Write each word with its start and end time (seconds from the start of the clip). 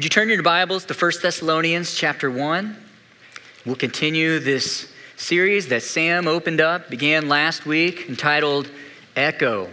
Would 0.00 0.04
you 0.04 0.08
turn 0.08 0.30
your 0.30 0.42
Bibles 0.42 0.86
to 0.86 0.94
1 0.94 1.12
Thessalonians 1.20 1.94
chapter 1.94 2.30
1? 2.30 2.74
We'll 3.66 3.76
continue 3.76 4.38
this 4.38 4.90
series 5.18 5.68
that 5.68 5.82
Sam 5.82 6.26
opened 6.26 6.58
up, 6.58 6.88
began 6.88 7.28
last 7.28 7.66
week, 7.66 8.08
entitled 8.08 8.70
Echo. 9.14 9.68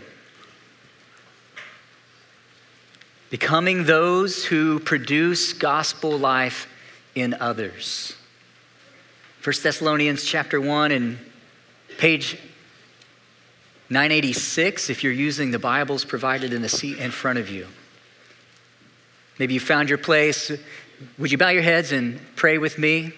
Becoming 3.30 3.86
those 3.86 4.44
who 4.44 4.82
produce 4.82 5.54
gospel 5.54 6.20
life 6.20 6.68
in 7.16 7.34
others. 7.36 8.14
1 9.46 9.56
Thessalonians 9.64 10.26
chapter 10.26 10.60
1 10.60 10.92
and 10.92 11.20
page 12.00 12.38
986 13.90 14.90
if 14.90 15.06
you're 15.06 15.14
using 15.14 15.52
the 15.52 15.60
Bibles 15.60 16.04
provided 16.04 16.52
in 16.52 16.62
the 16.62 16.68
seat 16.68 16.98
in 16.98 17.12
front 17.12 17.40
of 17.40 17.50
you. 17.50 17.68
Maybe 19.40 19.54
you 19.54 19.60
found 19.60 19.90
your 19.90 19.98
place. 19.98 20.52
Would 21.18 21.32
you 21.32 21.38
bow 21.38 21.50
your 21.50 21.62
heads 21.62 21.92
and 21.92 22.20
pray 22.36 22.58
with 22.58 22.78
me? 22.78 23.14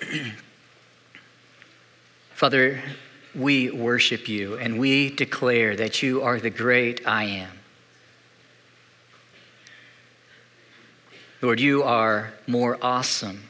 Father, 2.34 2.82
we 3.34 3.70
worship 3.70 4.28
you 4.28 4.56
and 4.56 4.78
we 4.78 5.10
declare 5.10 5.76
that 5.76 6.02
you 6.02 6.22
are 6.22 6.40
the 6.40 6.50
great 6.50 7.06
I 7.06 7.24
am. 7.24 7.50
Lord, 11.42 11.60
you 11.60 11.82
are 11.82 12.32
more 12.46 12.78
awesome 12.82 13.44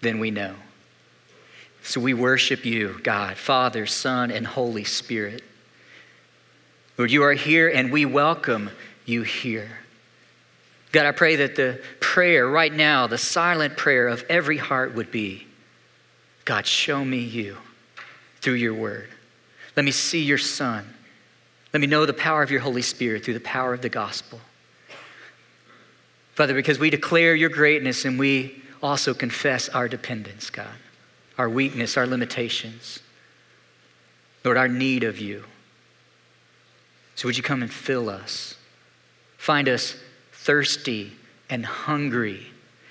than 0.00 0.18
we 0.18 0.30
know. 0.30 0.54
So 1.82 2.00
we 2.00 2.14
worship 2.14 2.64
you, 2.64 2.98
God, 3.02 3.36
Father, 3.36 3.86
Son, 3.86 4.30
and 4.30 4.46
Holy 4.46 4.84
Spirit. 4.84 5.42
Lord, 6.96 7.10
you 7.10 7.22
are 7.24 7.32
here 7.32 7.68
and 7.68 7.90
we 7.90 8.04
welcome 8.04 8.70
you 9.04 9.22
here. 9.22 9.70
God, 10.92 11.06
I 11.06 11.12
pray 11.12 11.36
that 11.36 11.56
the 11.56 11.80
prayer 11.98 12.46
right 12.46 12.72
now, 12.72 13.08
the 13.08 13.18
silent 13.18 13.76
prayer 13.76 14.06
of 14.06 14.24
every 14.28 14.58
heart 14.58 14.94
would 14.94 15.10
be 15.10 15.46
God, 16.44 16.66
show 16.66 17.04
me 17.04 17.18
you 17.18 17.56
through 18.40 18.54
your 18.54 18.74
word. 18.74 19.08
Let 19.76 19.84
me 19.84 19.90
see 19.90 20.22
your 20.22 20.38
Son. 20.38 20.84
Let 21.72 21.80
me 21.80 21.86
know 21.86 22.06
the 22.06 22.12
power 22.12 22.42
of 22.42 22.50
your 22.50 22.60
Holy 22.60 22.82
Spirit 22.82 23.24
through 23.24 23.34
the 23.34 23.40
power 23.40 23.72
of 23.72 23.80
the 23.80 23.88
gospel. 23.88 24.40
Father, 26.34 26.54
because 26.54 26.78
we 26.78 26.90
declare 26.90 27.34
your 27.34 27.48
greatness 27.48 28.04
and 28.04 28.18
we 28.18 28.62
also 28.82 29.14
confess 29.14 29.68
our 29.70 29.88
dependence, 29.88 30.50
God, 30.50 30.66
our 31.38 31.48
weakness, 31.48 31.96
our 31.96 32.06
limitations. 32.06 33.00
Lord, 34.44 34.58
our 34.58 34.68
need 34.68 35.02
of 35.02 35.18
you. 35.18 35.44
So 37.14 37.28
would 37.28 37.36
you 37.36 37.42
come 37.42 37.62
and 37.62 37.72
fill 37.72 38.08
us? 38.08 38.56
Find 39.36 39.68
us 39.68 39.96
thirsty 40.32 41.12
and 41.48 41.64
hungry 41.64 42.46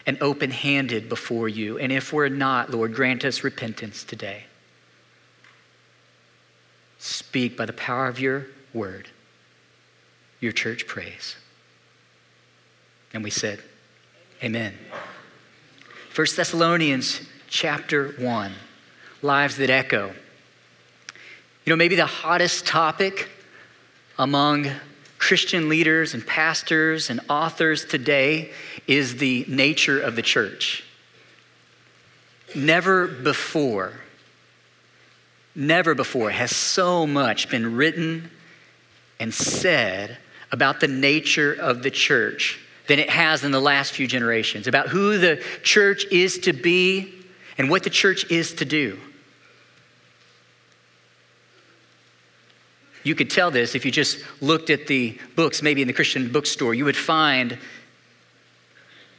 and 0.06 0.18
open 0.22 0.52
handed 0.52 1.10
before 1.10 1.50
you. 1.50 1.78
And 1.78 1.92
if 1.92 2.14
we're 2.14 2.30
not, 2.30 2.72
Lord, 2.72 2.94
grant 2.94 3.26
us 3.26 3.44
repentance 3.44 4.04
today. 4.04 4.44
Speak 7.00 7.58
by 7.58 7.66
the 7.66 7.74
power 7.74 8.08
of 8.08 8.20
your 8.20 8.48
word. 8.74 9.10
Your 10.40 10.52
church 10.52 10.88
prays. 10.88 11.36
And 13.14 13.24
we 13.24 13.30
said, 13.30 13.62
Amen. 14.44 14.74
1 16.16 16.28
Thessalonians 16.36 17.22
chapter 17.48 18.10
1, 18.20 18.52
lives 19.22 19.58
that 19.58 19.70
echo. 19.70 20.14
You 21.66 21.70
know, 21.72 21.76
maybe 21.76 21.96
the 21.96 22.06
hottest 22.06 22.66
topic 22.66 23.30
among 24.18 24.70
Christian 25.18 25.70
leaders 25.70 26.14
and 26.14 26.26
pastors 26.26 27.10
and 27.10 27.20
authors 27.30 27.86
today 27.86 28.52
is 28.88 29.18
the 29.18 29.46
nature 29.48 30.00
of 30.00 30.16
the 30.16 30.22
church. 30.22 30.84
Never 32.56 33.08
before, 33.08 33.94
never 35.56 35.96
before 35.96 36.30
has 36.30 36.56
so 36.56 37.08
much 37.08 37.50
been 37.50 37.76
written 37.76 38.30
and 39.20 39.34
said 39.34 40.18
about 40.52 40.80
the 40.80 40.88
nature 40.88 41.54
of 41.54 41.82
the 41.82 41.92
church 41.92 42.60
than 42.88 43.00
it 43.00 43.10
has 43.10 43.44
in 43.44 43.52
the 43.52 43.62
last 43.62 43.94
few 43.94 44.08
generations, 44.08 44.68
about 44.68 44.90
who 44.90 45.18
the 45.18 45.42
church 45.64 46.06
is 46.12 46.38
to 46.40 46.54
be 46.54 47.14
and 47.58 47.70
what 47.70 47.84
the 47.84 47.90
church 47.90 48.30
is 48.30 48.54
to 48.56 48.66
do. 48.66 49.00
You 53.04 53.16
could 53.16 53.30
tell 53.30 53.52
this 53.52 53.76
if 53.76 53.86
you 53.86 53.92
just 53.92 54.20
looked 54.42 54.70
at 54.70 54.88
the 54.88 55.18
books, 55.36 55.62
maybe 55.62 55.82
in 55.82 55.88
the 55.88 55.94
Christian 55.94 56.32
bookstore. 56.32 56.74
You 56.74 56.86
would 56.86 56.98
find 56.98 57.58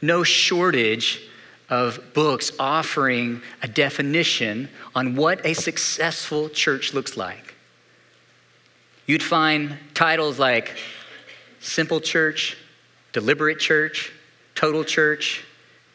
no 0.01 0.23
shortage 0.23 1.21
of 1.69 1.99
books 2.13 2.51
offering 2.59 3.41
a 3.61 3.67
definition 3.67 4.69
on 4.93 5.15
what 5.15 5.45
a 5.45 5.53
successful 5.53 6.49
church 6.49 6.93
looks 6.93 7.17
like. 7.17 7.55
You'd 9.07 9.23
find 9.23 9.77
titles 9.93 10.39
like 10.39 10.77
Simple 11.59 11.99
Church, 11.99 12.57
Deliberate 13.13 13.59
Church, 13.59 14.11
Total 14.55 14.83
Church, 14.83 15.43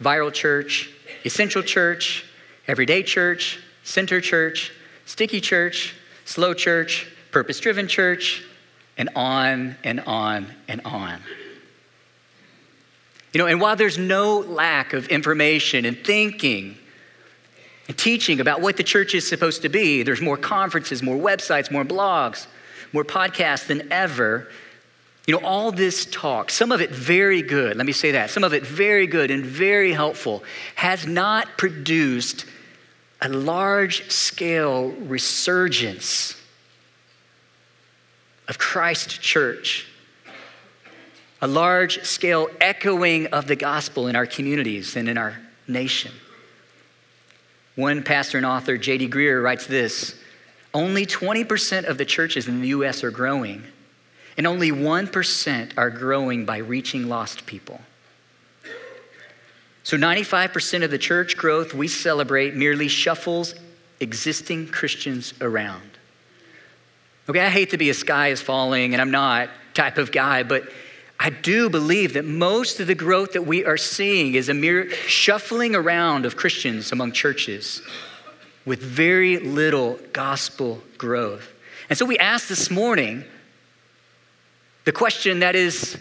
Viral 0.01 0.33
Church, 0.33 0.91
Essential 1.25 1.63
Church, 1.63 2.25
Everyday 2.69 3.03
Church, 3.03 3.59
Center 3.83 4.21
Church, 4.21 4.73
Sticky 5.07 5.41
Church, 5.41 5.95
Slow 6.25 6.55
Church, 6.55 7.09
purpose 7.31 7.61
driven 7.61 7.89
church, 7.89 8.45
and 8.97 9.09
on 9.17 9.77
and 9.85 10.01
on 10.01 10.47
and 10.69 10.81
on. 10.85 11.21
You 13.33 13.39
know, 13.39 13.47
and 13.47 13.61
while 13.61 13.77
there's 13.77 13.99
no 13.99 14.39
lack 14.39 14.93
of 14.93 15.09
information 15.09 15.85
and 15.85 15.97
thinking 15.97 16.77
and 17.89 17.97
teaching 17.97 18.41
about 18.41 18.61
what 18.61 18.77
the 18.77 18.83
church 18.83 19.15
is 19.15 19.27
supposed 19.27 19.63
to 19.63 19.69
be, 19.69 20.03
there's 20.03 20.21
more 20.21 20.37
conferences, 20.37 21.03
more 21.03 21.17
websites, 21.17 21.71
more 21.71 21.85
blogs, 21.85 22.47
more 22.93 23.05
podcasts 23.05 23.67
than 23.67 23.93
ever. 23.93 24.49
You 25.27 25.35
know, 25.35 25.47
all 25.47 25.71
this 25.71 26.07
talk, 26.07 26.51
some 26.51 26.73
of 26.73 26.81
it 26.81 26.91
very 26.91 27.43
good, 27.43 27.77
let 27.77 27.87
me 27.87 27.93
say 27.93 28.13
that, 28.13 28.31
some 28.31 28.43
of 28.43 28.53
it 28.53 28.67
very 28.67 29.07
good 29.07 29.31
and 29.31 29.45
very 29.45 29.93
helpful, 29.93 30.43
has 30.75 31.07
not 31.07 31.57
produced 31.57 32.47
a 33.23 33.29
large 33.29 34.11
scale 34.11 34.89
resurgence 34.89 36.40
of 38.51 38.59
Christ 38.59 39.21
Church, 39.23 39.87
a 41.41 41.47
large 41.47 42.03
scale 42.03 42.49
echoing 42.61 43.29
of 43.29 43.47
the 43.47 43.55
gospel 43.55 44.09
in 44.09 44.17
our 44.17 44.27
communities 44.27 44.97
and 44.97 45.09
in 45.09 45.17
our 45.17 45.39
nation. 45.69 46.11
One 47.77 48.03
pastor 48.03 48.39
and 48.39 48.45
author, 48.45 48.77
J.D. 48.77 49.09
Greear, 49.09 49.41
writes 49.41 49.67
this 49.67 50.17
Only 50.75 51.07
20% 51.07 51.85
of 51.85 51.97
the 51.97 52.05
churches 52.05 52.49
in 52.49 52.61
the 52.61 52.69
U.S. 52.69 53.05
are 53.05 53.13
growing, 53.13 53.63
and 54.37 54.49
only 54.49 54.73
1% 54.73 55.73
are 55.79 55.91
growing 55.91 56.45
by 56.45 56.59
reaching 56.59 57.09
lost 57.09 57.47
people. 57.47 57.81
So 59.85 59.97
95% 59.97 60.83
of 60.83 60.91
the 60.91 60.99
church 60.99 61.37
growth 61.37 61.73
we 61.73 61.87
celebrate 61.87 62.57
merely 62.57 62.89
shuffles 62.89 63.55
existing 64.01 64.69
Christians 64.69 65.35
around. 65.41 65.90
Okay, 67.29 67.41
I 67.41 67.49
hate 67.49 67.71
to 67.71 67.79
be 67.79 67.91
a 67.91 67.95
sky 67.95 68.29
is 68.29 68.41
falling 68.41 68.93
and 68.93 69.01
I'm 69.01 69.11
not 69.11 69.51
type 69.75 69.99
of 69.99 70.11
guy, 70.11 70.43
but 70.43 70.65
I 71.19 71.31
do 71.31 71.69
believe 71.69 72.15
that 72.15 72.25
most 72.25 72.81
of 72.81 72.87
the 72.87 72.95
growth 72.95 73.33
that 73.35 73.43
we 73.43 73.65
are 73.65 73.77
seeing 73.77 74.35
is 74.35 74.49
a 74.49 74.55
mere 74.55 74.91
shuffling 74.91 75.75
around 75.75 76.25
of 76.25 76.37
Christians 76.37 76.93
among 76.93 77.13
churches 77.13 77.83
with 78.65 78.81
very 78.81 79.39
little 79.39 79.99
gospel 80.13 80.83
growth. 80.97 81.53
And 81.91 81.99
so 81.99 82.07
we 82.07 82.19
asked 82.19 82.49
this 82.49 82.71
morning 82.71 83.25
the 84.85 84.93
question 84.93 85.41
that 85.41 85.55
is 85.55 85.99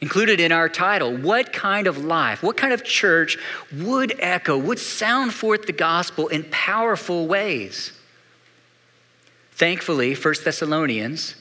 included 0.00 0.40
in 0.40 0.50
our 0.50 0.68
title 0.68 1.16
what 1.16 1.52
kind 1.52 1.86
of 1.86 2.04
life, 2.04 2.42
what 2.42 2.56
kind 2.56 2.72
of 2.72 2.82
church 2.82 3.38
would 3.76 4.16
echo, 4.18 4.58
would 4.58 4.78
sound 4.78 5.32
forth 5.32 5.66
the 5.66 5.72
gospel 5.72 6.28
in 6.28 6.44
powerful 6.50 7.28
ways? 7.28 7.92
Thankfully, 9.60 10.14
1 10.14 10.34
Thessalonians 10.42 11.34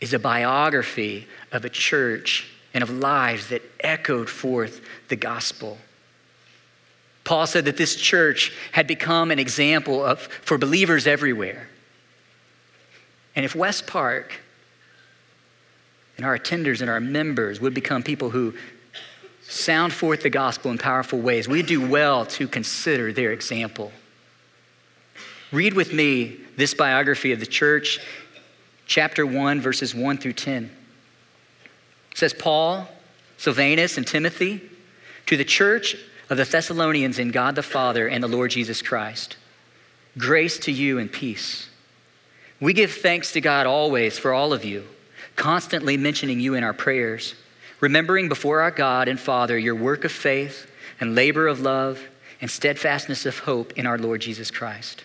is 0.00 0.14
a 0.14 0.20
biography 0.20 1.26
of 1.50 1.64
a 1.64 1.68
church 1.68 2.48
and 2.72 2.80
of 2.80 2.90
lives 2.90 3.48
that 3.48 3.60
echoed 3.80 4.30
forth 4.30 4.80
the 5.08 5.16
gospel. 5.16 5.76
Paul 7.24 7.44
said 7.44 7.64
that 7.64 7.76
this 7.76 7.96
church 7.96 8.52
had 8.70 8.86
become 8.86 9.32
an 9.32 9.40
example 9.40 10.04
of, 10.04 10.20
for 10.20 10.58
believers 10.58 11.08
everywhere. 11.08 11.66
And 13.34 13.44
if 13.44 13.56
West 13.56 13.88
Park 13.88 14.34
and 16.16 16.24
our 16.24 16.38
attenders 16.38 16.82
and 16.82 16.88
our 16.88 17.00
members 17.00 17.60
would 17.60 17.74
become 17.74 18.04
people 18.04 18.30
who 18.30 18.54
sound 19.42 19.92
forth 19.92 20.22
the 20.22 20.30
gospel 20.30 20.70
in 20.70 20.78
powerful 20.78 21.18
ways, 21.18 21.48
we 21.48 21.62
do 21.62 21.84
well 21.84 22.26
to 22.26 22.46
consider 22.46 23.12
their 23.12 23.32
example. 23.32 23.90
Read 25.52 25.74
with 25.74 25.92
me 25.92 26.38
this 26.56 26.74
biography 26.74 27.30
of 27.30 27.38
the 27.38 27.46
church, 27.46 28.00
chapter 28.86 29.24
1, 29.24 29.60
verses 29.60 29.94
1 29.94 30.18
through 30.18 30.32
10. 30.32 30.70
It 32.10 32.18
says, 32.18 32.34
Paul, 32.34 32.88
Silvanus, 33.36 33.96
and 33.96 34.06
Timothy, 34.06 34.60
to 35.26 35.36
the 35.36 35.44
church 35.44 35.96
of 36.30 36.36
the 36.36 36.44
Thessalonians 36.44 37.20
in 37.20 37.30
God 37.30 37.54
the 37.54 37.62
Father 37.62 38.08
and 38.08 38.24
the 38.24 38.28
Lord 38.28 38.50
Jesus 38.50 38.82
Christ, 38.82 39.36
grace 40.18 40.58
to 40.60 40.72
you 40.72 40.98
and 40.98 41.12
peace. 41.12 41.68
We 42.58 42.72
give 42.72 42.90
thanks 42.90 43.32
to 43.32 43.40
God 43.40 43.66
always 43.66 44.18
for 44.18 44.32
all 44.32 44.52
of 44.52 44.64
you, 44.64 44.84
constantly 45.36 45.96
mentioning 45.96 46.40
you 46.40 46.54
in 46.54 46.64
our 46.64 46.72
prayers, 46.72 47.36
remembering 47.80 48.28
before 48.28 48.62
our 48.62 48.72
God 48.72 49.06
and 49.06 49.20
Father 49.20 49.56
your 49.56 49.76
work 49.76 50.04
of 50.04 50.10
faith 50.10 50.68
and 50.98 51.14
labor 51.14 51.46
of 51.46 51.60
love 51.60 52.00
and 52.40 52.50
steadfastness 52.50 53.26
of 53.26 53.40
hope 53.40 53.72
in 53.74 53.86
our 53.86 53.98
Lord 53.98 54.22
Jesus 54.22 54.50
Christ. 54.50 55.04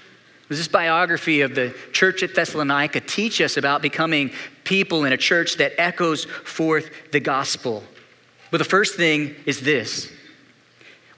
does 0.51 0.59
this 0.59 0.67
biography 0.67 1.41
of 1.41 1.55
the 1.55 1.73
church 1.93 2.23
at 2.23 2.35
Thessalonica 2.35 2.99
teach 2.99 3.39
us 3.39 3.55
about 3.55 3.81
becoming 3.81 4.31
people 4.65 5.05
in 5.05 5.13
a 5.13 5.17
church 5.17 5.55
that 5.55 5.79
echoes 5.79 6.25
forth 6.25 6.91
the 7.13 7.21
gospel? 7.21 7.81
Well, 8.51 8.59
the 8.59 8.65
first 8.65 8.95
thing 8.95 9.33
is 9.45 9.61
this 9.61 10.11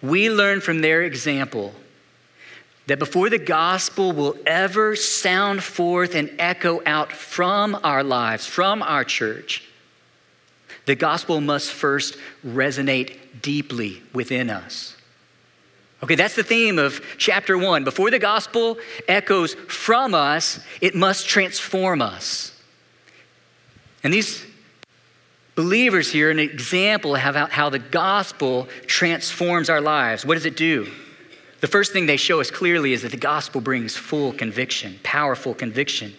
we 0.04 0.30
learn 0.30 0.62
from 0.62 0.82
their 0.82 1.02
example 1.02 1.74
that 2.86 3.00
before 3.00 3.32
the 3.32 3.40
gospel 3.40 4.12
will 4.12 4.36
ever 4.46 4.96
sound 4.96 5.64
forth 5.64 6.14
and 6.14 6.30
echo 6.38 6.84
out 6.86 7.12
from 7.12 7.80
our 7.84 8.04
lives, 8.04 8.46
from 8.46 8.84
our 8.84 9.04
church, 9.04 9.68
the 10.86 10.94
gospel 10.94 11.42
must 11.42 11.72
first 11.72 12.18
resonate 12.46 13.18
deeply 13.42 14.04
within 14.14 14.52
us. 14.52 14.96
Okay, 16.04 16.16
that's 16.16 16.36
the 16.36 16.44
theme 16.44 16.80
of 16.80 17.02
chapter 17.18 17.58
one. 17.58 17.86
Before 17.86 18.12
the 18.12 18.20
gospel 18.20 18.78
echoes 19.08 19.54
from 19.54 20.14
us, 20.14 20.60
it 20.82 20.96
must 20.96 21.30
transform 21.30 22.02
us. 22.02 22.62
And 24.04 24.14
these 24.14 24.46
believers 25.56 26.12
here 26.12 26.30
an 26.30 26.40
example 26.40 27.16
of 27.16 27.22
how, 27.22 27.46
how 27.46 27.70
the 27.70 27.80
gospel 27.80 28.68
transforms 28.86 29.70
our 29.70 29.80
lives. 29.80 30.26
What 30.26 30.34
does 30.34 30.46
it 30.46 30.58
do? 30.58 30.92
The 31.62 31.68
first 31.68 31.94
thing 31.94 32.06
they 32.06 32.18
show 32.18 32.42
us 32.42 32.52
clearly 32.52 32.92
is 32.92 33.04
that 33.04 33.12
the 33.12 33.18
gospel 33.18 33.62
brings 33.62 33.96
full 33.96 34.34
conviction, 34.34 35.00
powerful 35.04 35.54
conviction. 35.54 36.14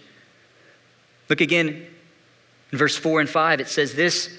Look 1.29 1.43
again 1.43 1.87
in 2.73 2.79
verse 2.79 2.97
4 2.97 3.21
and 3.21 3.29
5. 3.29 3.61
It 3.61 3.69
says 3.69 3.95
this 3.95 4.39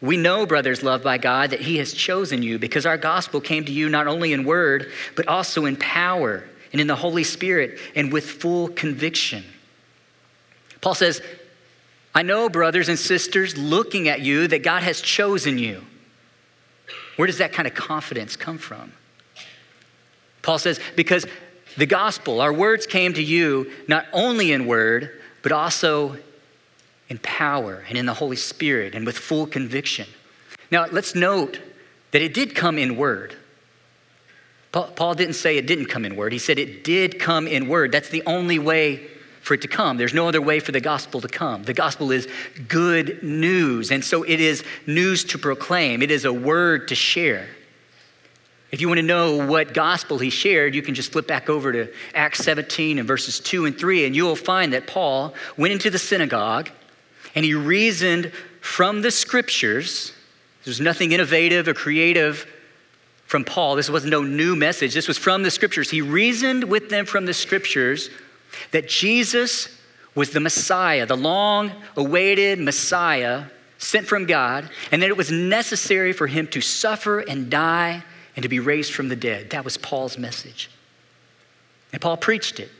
We 0.00 0.16
know, 0.16 0.46
brothers 0.46 0.82
loved 0.82 1.04
by 1.04 1.18
God, 1.18 1.50
that 1.50 1.60
He 1.60 1.76
has 1.76 1.92
chosen 1.92 2.42
you 2.42 2.58
because 2.58 2.86
our 2.86 2.96
gospel 2.96 3.40
came 3.40 3.64
to 3.66 3.72
you 3.72 3.88
not 3.88 4.06
only 4.06 4.32
in 4.32 4.44
word, 4.44 4.90
but 5.14 5.28
also 5.28 5.66
in 5.66 5.76
power 5.76 6.44
and 6.72 6.80
in 6.80 6.86
the 6.86 6.96
Holy 6.96 7.24
Spirit 7.24 7.78
and 7.94 8.12
with 8.12 8.24
full 8.24 8.68
conviction. 8.68 9.44
Paul 10.80 10.94
says, 10.94 11.20
I 12.14 12.22
know, 12.22 12.48
brothers 12.48 12.88
and 12.88 12.98
sisters, 12.98 13.56
looking 13.56 14.08
at 14.08 14.20
you, 14.20 14.48
that 14.48 14.62
God 14.62 14.82
has 14.82 15.00
chosen 15.00 15.58
you. 15.58 15.84
Where 17.16 17.26
does 17.26 17.38
that 17.38 17.52
kind 17.52 17.68
of 17.68 17.74
confidence 17.74 18.36
come 18.36 18.58
from? 18.58 18.92
Paul 20.42 20.58
says, 20.58 20.80
because 20.96 21.26
the 21.76 21.86
gospel, 21.86 22.40
our 22.40 22.52
words 22.52 22.86
came 22.86 23.12
to 23.14 23.22
you 23.22 23.70
not 23.86 24.06
only 24.12 24.52
in 24.52 24.66
word, 24.66 25.20
but 25.42 25.52
also 25.52 26.16
in 27.10 27.18
power 27.18 27.84
and 27.88 27.98
in 27.98 28.06
the 28.06 28.14
Holy 28.14 28.36
Spirit 28.36 28.94
and 28.94 29.04
with 29.04 29.18
full 29.18 29.46
conviction. 29.46 30.06
Now, 30.70 30.86
let's 30.90 31.14
note 31.14 31.60
that 32.12 32.22
it 32.22 32.32
did 32.32 32.54
come 32.54 32.78
in 32.78 32.96
word. 32.96 33.36
Paul 34.72 35.14
didn't 35.14 35.34
say 35.34 35.58
it 35.58 35.66
didn't 35.66 35.86
come 35.86 36.04
in 36.04 36.14
word, 36.14 36.32
he 36.32 36.38
said 36.38 36.58
it 36.58 36.84
did 36.84 37.18
come 37.18 37.48
in 37.48 37.68
word. 37.68 37.90
That's 37.90 38.08
the 38.08 38.22
only 38.24 38.60
way 38.60 39.08
for 39.42 39.54
it 39.54 39.62
to 39.62 39.68
come. 39.68 39.96
There's 39.96 40.14
no 40.14 40.28
other 40.28 40.40
way 40.40 40.60
for 40.60 40.70
the 40.70 40.80
gospel 40.80 41.20
to 41.22 41.28
come. 41.28 41.64
The 41.64 41.74
gospel 41.74 42.12
is 42.12 42.28
good 42.68 43.22
news, 43.22 43.90
and 43.90 44.04
so 44.04 44.22
it 44.22 44.40
is 44.40 44.62
news 44.86 45.24
to 45.24 45.38
proclaim, 45.38 46.02
it 46.02 46.12
is 46.12 46.24
a 46.24 46.32
word 46.32 46.88
to 46.88 46.94
share. 46.94 47.48
If 48.70 48.80
you 48.80 48.86
want 48.86 48.98
to 48.98 49.02
know 49.02 49.44
what 49.46 49.74
gospel 49.74 50.18
he 50.18 50.30
shared, 50.30 50.76
you 50.76 50.82
can 50.82 50.94
just 50.94 51.10
flip 51.10 51.26
back 51.26 51.50
over 51.50 51.72
to 51.72 51.92
Acts 52.14 52.44
17 52.44 53.00
and 53.00 53.08
verses 53.08 53.40
2 53.40 53.66
and 53.66 53.76
3, 53.76 54.04
and 54.04 54.14
you 54.14 54.24
will 54.24 54.36
find 54.36 54.72
that 54.74 54.86
Paul 54.86 55.34
went 55.56 55.72
into 55.72 55.90
the 55.90 55.98
synagogue 55.98 56.70
and 57.34 57.44
he 57.44 57.54
reasoned 57.54 58.32
from 58.60 59.02
the 59.02 59.10
scriptures. 59.10 60.12
There's 60.64 60.80
nothing 60.80 61.12
innovative 61.12 61.68
or 61.68 61.74
creative 61.74 62.46
from 63.26 63.44
Paul. 63.44 63.76
This 63.76 63.88
was 63.88 64.04
no 64.04 64.22
new 64.22 64.56
message. 64.56 64.92
This 64.92 65.08
was 65.08 65.16
from 65.16 65.42
the 65.42 65.50
scriptures. 65.50 65.90
He 65.90 66.02
reasoned 66.02 66.64
with 66.64 66.90
them 66.90 67.06
from 67.06 67.26
the 67.26 67.34
scriptures 67.34 68.10
that 68.72 68.88
Jesus 68.88 69.68
was 70.14 70.30
the 70.30 70.40
Messiah, 70.40 71.06
the 71.06 71.16
long 71.16 71.70
awaited 71.96 72.58
Messiah 72.58 73.44
sent 73.78 74.06
from 74.06 74.26
God, 74.26 74.68
and 74.92 75.00
that 75.02 75.08
it 75.08 75.16
was 75.16 75.30
necessary 75.30 76.12
for 76.12 76.26
him 76.26 76.46
to 76.48 76.60
suffer 76.60 77.20
and 77.20 77.48
die 77.48 78.02
and 78.36 78.42
to 78.42 78.48
be 78.48 78.60
raised 78.60 78.92
from 78.92 79.08
the 79.08 79.16
dead. 79.16 79.50
That 79.50 79.64
was 79.64 79.76
Paul's 79.76 80.18
message. 80.18 80.70
And 81.92 82.02
Paul 82.02 82.16
preached 82.16 82.60
it. 82.60 82.70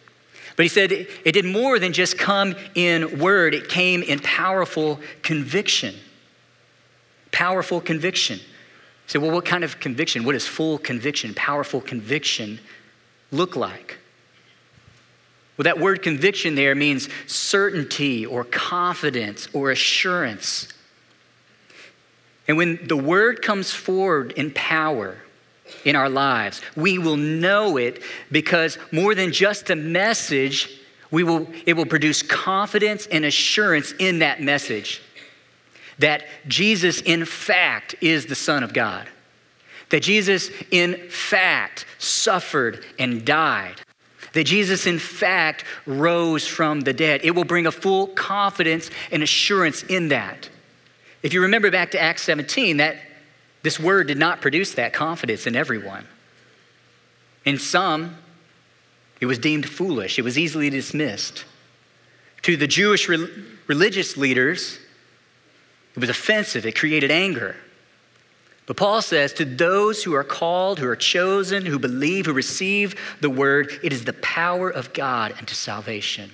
But 0.61 0.65
he 0.65 0.69
said 0.69 0.93
it 0.93 1.33
did 1.33 1.47
more 1.47 1.79
than 1.79 1.95
just 1.95 2.19
come 2.19 2.55
in 2.75 3.19
word, 3.19 3.55
it 3.55 3.71
came 3.71 4.03
in 4.03 4.19
powerful 4.19 5.01
conviction. 5.23 5.95
Powerful 7.33 7.81
conviction. 7.81 8.37
You 8.37 8.45
say, 9.07 9.19
well, 9.19 9.31
what 9.31 9.47
kind 9.47 9.65
of 9.65 9.81
conviction? 9.81 10.23
What 10.23 10.33
does 10.33 10.47
full 10.47 10.77
conviction, 10.77 11.33
powerful 11.33 11.81
conviction 11.81 12.61
look 13.33 13.57
like? 13.57 13.97
Well, 15.57 15.65
that 15.65 15.81
word 15.81 16.03
conviction 16.03 16.57
there 16.57 16.75
means 16.75 17.09
certainty 17.27 18.27
or 18.27 18.45
confidence 18.45 19.49
or 19.55 19.71
assurance. 19.71 20.69
And 22.47 22.59
when 22.59 22.87
the 22.87 22.99
word 22.99 23.41
comes 23.41 23.73
forward 23.73 24.33
in 24.33 24.51
power 24.51 25.23
in 25.85 25.97
our 25.97 26.09
lives, 26.09 26.61
we 26.77 26.99
will 26.99 27.17
know 27.17 27.77
it 27.77 28.03
because 28.31 28.79
more 28.93 29.15
than 29.15 29.33
just 29.33 29.71
a 29.71 29.77
message, 29.77 30.81
we 31.11 31.23
will, 31.23 31.49
it 31.67 31.75
will 31.75 31.87
produce 31.87 32.23
confidence 32.23 33.07
and 33.07 33.25
assurance 33.25 33.93
in 33.99 34.21
that 34.21 34.41
message 34.41 35.03
that 35.99 36.25
Jesus, 36.49 37.03
in 37.03 37.27
fact, 37.27 37.95
is 38.01 38.27
the 38.27 38.35
Son 38.35 38.63
of 38.63 38.73
God. 38.73 39.07
That 39.91 40.03
Jesus, 40.03 40.51
in 40.71 41.11
fact, 41.11 41.85
suffered 41.99 42.85
and 42.99 43.25
died 43.25 43.77
that 44.33 44.45
Jesus, 44.45 44.87
in 44.87 44.99
fact, 44.99 45.65
rose 45.87 46.47
from 46.47 46.83
the 46.83 46.93
dead. 46.93 47.21
It 47.25 47.33
will 47.33 47.45
bring 47.45 47.67
a 47.67 47.73
full 47.73 48.09
confidence 48.09 48.91
and 49.11 49.23
assurance 49.23 49.83
in 49.85 50.09
that. 50.09 50.49
If 51.23 51.35
you 51.35 51.43
remember 51.43 51.71
back 51.71 51.91
to 51.93 52.01
Acts 52.01 52.23
17, 52.23 52.79
that 52.79 52.97
this 53.63 53.79
word 53.79 54.07
did 54.07 54.19
not 54.19 54.41
produce 54.41 54.75
that 54.75 54.93
confidence 54.93 55.47
in 55.47 55.55
everyone. 55.55 56.07
In 57.45 57.59
some, 57.59 58.17
it 59.21 59.27
was 59.27 59.39
deemed 59.39 59.69
foolish, 59.69 60.19
it 60.19 60.23
was 60.23 60.39
easily 60.39 60.71
dismissed. 60.71 61.45
To 62.43 62.57
the 62.57 62.67
Jewish 62.67 63.09
re- 63.09 63.29
religious 63.67 64.17
leaders, 64.17 64.79
it 65.95 66.01
was 66.01 66.09
offensive, 66.09 66.65
it 66.65 66.75
created 66.75 67.11
anger. 67.11 67.57
But 68.67 68.77
Paul 68.77 69.03
says, 69.03 69.33
to 69.35 69.45
those 69.45 70.05
who 70.05 70.15
are 70.15 70.25
called, 70.25 70.79
who 70.79 70.87
are 70.87 70.97
chosen, 70.97 71.67
who 71.67 71.79
believe, 71.79 72.27
who 72.27 72.33
receive 72.33 72.95
the 73.21 73.29
word, 73.29 73.81
it 73.83 73.93
is 73.93 74.05
the 74.05 74.13
power 74.13 74.71
of 74.71 74.93
God 74.93 75.35
unto 75.39 75.55
salvation. 75.55 76.31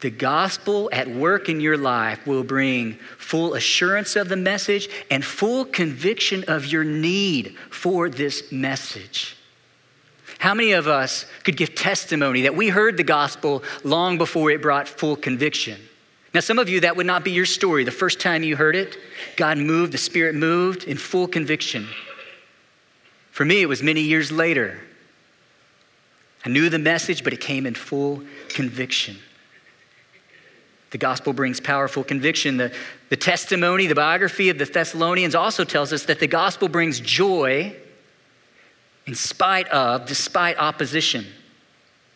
The 0.00 0.10
gospel 0.10 0.88
at 0.92 1.08
work 1.08 1.48
in 1.48 1.60
your 1.60 1.76
life 1.76 2.26
will 2.26 2.42
bring 2.42 2.94
full 3.18 3.54
assurance 3.54 4.16
of 4.16 4.28
the 4.28 4.36
message 4.36 4.88
and 5.10 5.24
full 5.24 5.64
conviction 5.64 6.44
of 6.48 6.66
your 6.66 6.84
need 6.84 7.56
for 7.70 8.08
this 8.08 8.50
message. 8.50 9.36
How 10.38 10.54
many 10.54 10.72
of 10.72 10.88
us 10.88 11.26
could 11.44 11.56
give 11.56 11.74
testimony 11.74 12.42
that 12.42 12.56
we 12.56 12.68
heard 12.68 12.96
the 12.96 13.04
gospel 13.04 13.62
long 13.84 14.16
before 14.16 14.50
it 14.50 14.62
brought 14.62 14.88
full 14.88 15.16
conviction? 15.16 15.78
Now, 16.32 16.40
some 16.40 16.58
of 16.58 16.68
you, 16.68 16.80
that 16.80 16.96
would 16.96 17.06
not 17.06 17.24
be 17.24 17.32
your 17.32 17.44
story. 17.44 17.84
The 17.84 17.90
first 17.90 18.20
time 18.20 18.42
you 18.42 18.56
heard 18.56 18.76
it, 18.76 18.96
God 19.36 19.58
moved, 19.58 19.92
the 19.92 19.98
Spirit 19.98 20.34
moved 20.34 20.84
in 20.84 20.96
full 20.96 21.26
conviction. 21.26 21.88
For 23.32 23.44
me, 23.44 23.60
it 23.62 23.66
was 23.66 23.82
many 23.82 24.00
years 24.00 24.32
later. 24.32 24.80
I 26.44 26.48
knew 26.48 26.70
the 26.70 26.78
message, 26.78 27.22
but 27.22 27.32
it 27.32 27.40
came 27.40 27.66
in 27.66 27.74
full 27.74 28.22
conviction. 28.48 29.18
The 30.90 30.98
gospel 30.98 31.32
brings 31.32 31.60
powerful 31.60 32.02
conviction. 32.02 32.56
The, 32.56 32.72
the 33.10 33.16
testimony, 33.16 33.86
the 33.86 33.94
biography 33.94 34.48
of 34.48 34.58
the 34.58 34.64
Thessalonians 34.64 35.34
also 35.34 35.64
tells 35.64 35.92
us 35.92 36.04
that 36.04 36.18
the 36.18 36.26
gospel 36.26 36.68
brings 36.68 36.98
joy 37.00 37.74
in 39.06 39.14
spite 39.14 39.68
of, 39.68 40.06
despite 40.06 40.58
opposition. 40.58 41.26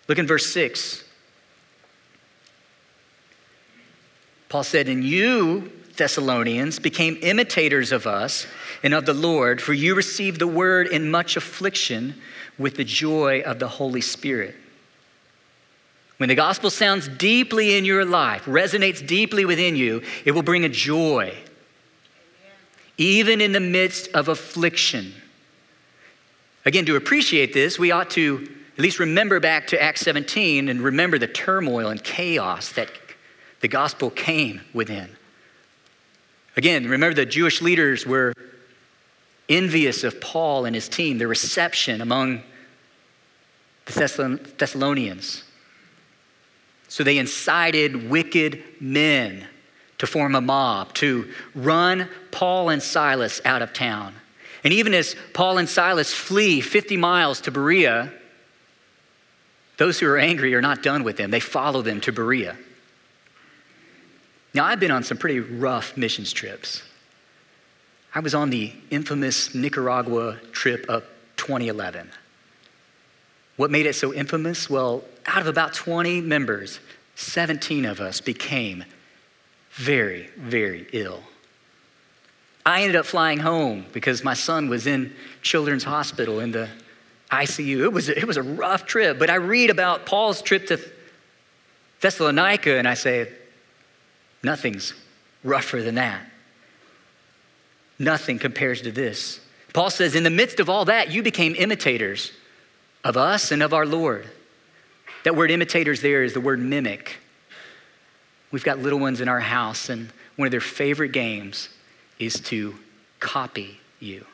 Look 0.09 0.19
in 0.19 0.27
verse 0.27 0.47
6. 0.53 1.05
Paul 4.49 4.65
said, 4.65 4.89
And 4.89 5.03
you, 5.03 5.73
Thessalonians, 5.97 6.79
became 6.79 7.19
imitators 7.23 7.93
of 7.93 8.07
us 8.07 8.47
and 8.83 8.93
of 8.93 9.07
the 9.07 9.15
Lord, 9.15 9.63
for 9.63 9.73
you 9.73 9.95
received 9.95 10.41
the 10.41 10.47
word 10.47 10.89
in 10.89 11.11
much 11.11 11.37
affliction 11.37 12.15
with 12.59 12.77
the 12.77 12.85
joy 12.85 13.41
of 13.41 13.59
the 13.59 13.69
Holy 13.69 14.01
Spirit. 14.01 14.55
When 16.17 16.29
the 16.29 16.35
gospel 16.35 16.71
sounds 16.71 17.09
deeply 17.09 17.77
in 17.77 17.85
your 17.85 18.05
life, 18.05 18.45
resonates 18.45 19.05
deeply 19.05 19.45
within 19.45 19.77
you, 19.77 20.03
it 20.25 20.33
will 20.33 20.43
bring 20.43 20.65
a 20.65 20.69
joy, 20.69 21.35
even 22.97 23.41
in 23.41 23.53
the 23.53 23.61
midst 23.61 24.09
of 24.15 24.29
affliction. 24.29 25.15
Again, 26.65 26.87
to 26.87 26.97
appreciate 26.97 27.53
this, 27.53 27.79
we 27.79 27.91
ought 27.91 28.11
to 28.11 28.49
at 28.77 28.83
least 28.83 28.99
remember 28.99 29.39
back 29.39 29.69
to 29.69 29.81
Acts 29.81 30.01
17 30.01 30.69
and 30.69 30.81
remember 30.81 31.19
the 31.19 31.29
turmoil 31.29 31.89
and 31.89 32.03
chaos 32.03 32.71
that 32.73 32.91
the 33.61 33.69
gospel 33.69 34.11
came 34.11 34.61
within. 34.73 35.09
Again, 36.57 36.89
remember 36.89 37.15
the 37.15 37.27
Jewish 37.27 37.63
leaders 37.63 38.05
were 38.05 38.33
envious 39.49 40.05
of 40.05 40.21
Paul 40.21 40.65
and 40.65 40.75
his 40.75 40.89
team, 40.89 41.19
the 41.19 41.27
reception 41.27 42.01
among 42.01 42.43
the 43.87 44.41
Thessalonians. 44.57 45.44
So 46.95 47.03
they 47.03 47.19
incited 47.19 48.09
wicked 48.09 48.63
men 48.79 49.49
to 49.99 50.07
form 50.07 50.37
a 50.37 50.41
mob, 50.41 50.95
to 50.95 51.29
run 51.53 52.09
Paul 52.31 52.69
and 52.69 52.81
Silas 52.81 53.41
out 53.45 53.63
of 53.63 53.73
town. 53.73 54.15
And 54.63 54.73
even 54.73 54.95
as 54.95 55.17
Paul 55.33 55.59
and 55.59 55.69
Silas 55.69 56.15
flee 56.15 56.61
50 56.61 56.97
miles 56.97 57.41
to 57.41 57.51
Berea, 57.51 58.13
those 59.77 59.99
who 59.99 60.07
are 60.07 60.17
angry 60.17 60.55
are 60.55 60.63
not 60.63 60.85
done 60.85 61.03
with 61.03 61.17
them. 61.17 61.33
They 61.33 61.41
follow 61.41 61.83
them 61.83 62.01
to 62.03 62.13
Berea. 62.13 62.57
Now, 64.55 64.65
I've 64.65 64.79
been 64.79 64.93
on 64.93 65.03
some 65.03 65.19
pretty 65.19 65.41
rough 65.41 65.97
missions 65.97 66.33
trips. 66.33 66.85
I 68.15 68.21
was 68.21 68.37
on 68.37 68.51
the 68.51 68.73
infamous 68.91 69.53
Nicaragua 69.53 70.39
trip 70.53 70.87
of 70.89 71.03
2011. 71.39 72.09
What 73.57 73.71
made 73.71 73.87
it 73.87 73.95
so 73.95 74.13
infamous? 74.13 74.69
Well, 74.69 75.05
out 75.27 75.41
of 75.41 75.47
about 75.47 75.75
20 75.75 76.21
members, 76.21 76.81
17 77.17 77.85
of 77.85 78.01
us 78.01 78.21
became 78.21 78.85
very, 79.73 80.29
very 80.37 80.87
ill. 80.93 81.21
I 82.67 82.83
ended 82.83 82.97
up 82.97 83.07
flying 83.07 83.41
home 83.41 83.85
because 83.93 84.25
my 84.25 84.35
son 84.35 84.69
was 84.69 84.87
in 84.87 85.15
Children's 85.43 85.85
Hospital 85.85 86.41
in 86.41 86.53
the 86.53 86.69
ICU. 87.31 87.81
It 87.85 87.93
was, 87.93 88.09
it 88.09 88.25
was 88.25 88.37
a 88.37 88.43
rough 88.43 88.87
trip, 88.87 89.19
but 89.19 89.29
I 89.29 89.35
read 89.35 89.71
about 89.71 90.07
Paul's 90.07 90.41
trip 90.41 90.67
to 90.69 90.81
Thessalonica 92.01 92.79
and 92.79 92.89
I 92.89 92.95
say, 92.95 93.31
nothing's 94.43 94.95
rougher 95.43 95.83
than 95.83 95.97
that. 95.97 96.23
Nothing 97.99 98.39
compares 98.39 98.83
to 98.83 98.91
this. 98.91 99.41
Paul 99.73 99.91
says, 99.91 100.15
in 100.15 100.23
the 100.23 100.31
midst 100.31 100.61
of 100.61 100.71
all 100.71 100.85
that, 100.87 101.11
you 101.11 101.23
became 101.23 101.55
imitators 101.57 102.33
of 103.03 103.17
us 103.17 103.53
and 103.53 103.63
of 103.63 103.75
our 103.75 103.87
Lord. 103.87 104.27
That 105.25 105.35
word 105.35 105.51
imitators 105.51 106.01
there 106.01 106.23
is 106.23 106.33
the 106.33 106.41
word 106.41 106.61
mimic. 106.61 107.17
We've 108.51 108.65
got 108.65 108.79
little 108.79 108.99
ones 109.01 109.21
in 109.21 109.29
our 109.29 109.41
house, 109.41 109.89
and 109.89 110.11
one 110.37 110.47
of 110.47 110.53
their 110.53 110.61
favorite 110.61 111.13
games 111.13 111.71
is 112.19 112.39
to 112.41 112.75
copy 113.21 113.81
you. 114.01 114.25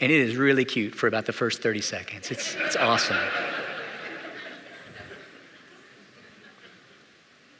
And 0.00 0.10
it 0.10 0.20
is 0.20 0.36
really 0.36 0.64
cute 0.64 0.94
for 0.94 1.06
about 1.06 1.26
the 1.26 1.32
first 1.32 1.62
30 1.62 1.80
seconds. 1.80 2.30
It's, 2.30 2.54
it's 2.56 2.76
awesome. 2.76 3.18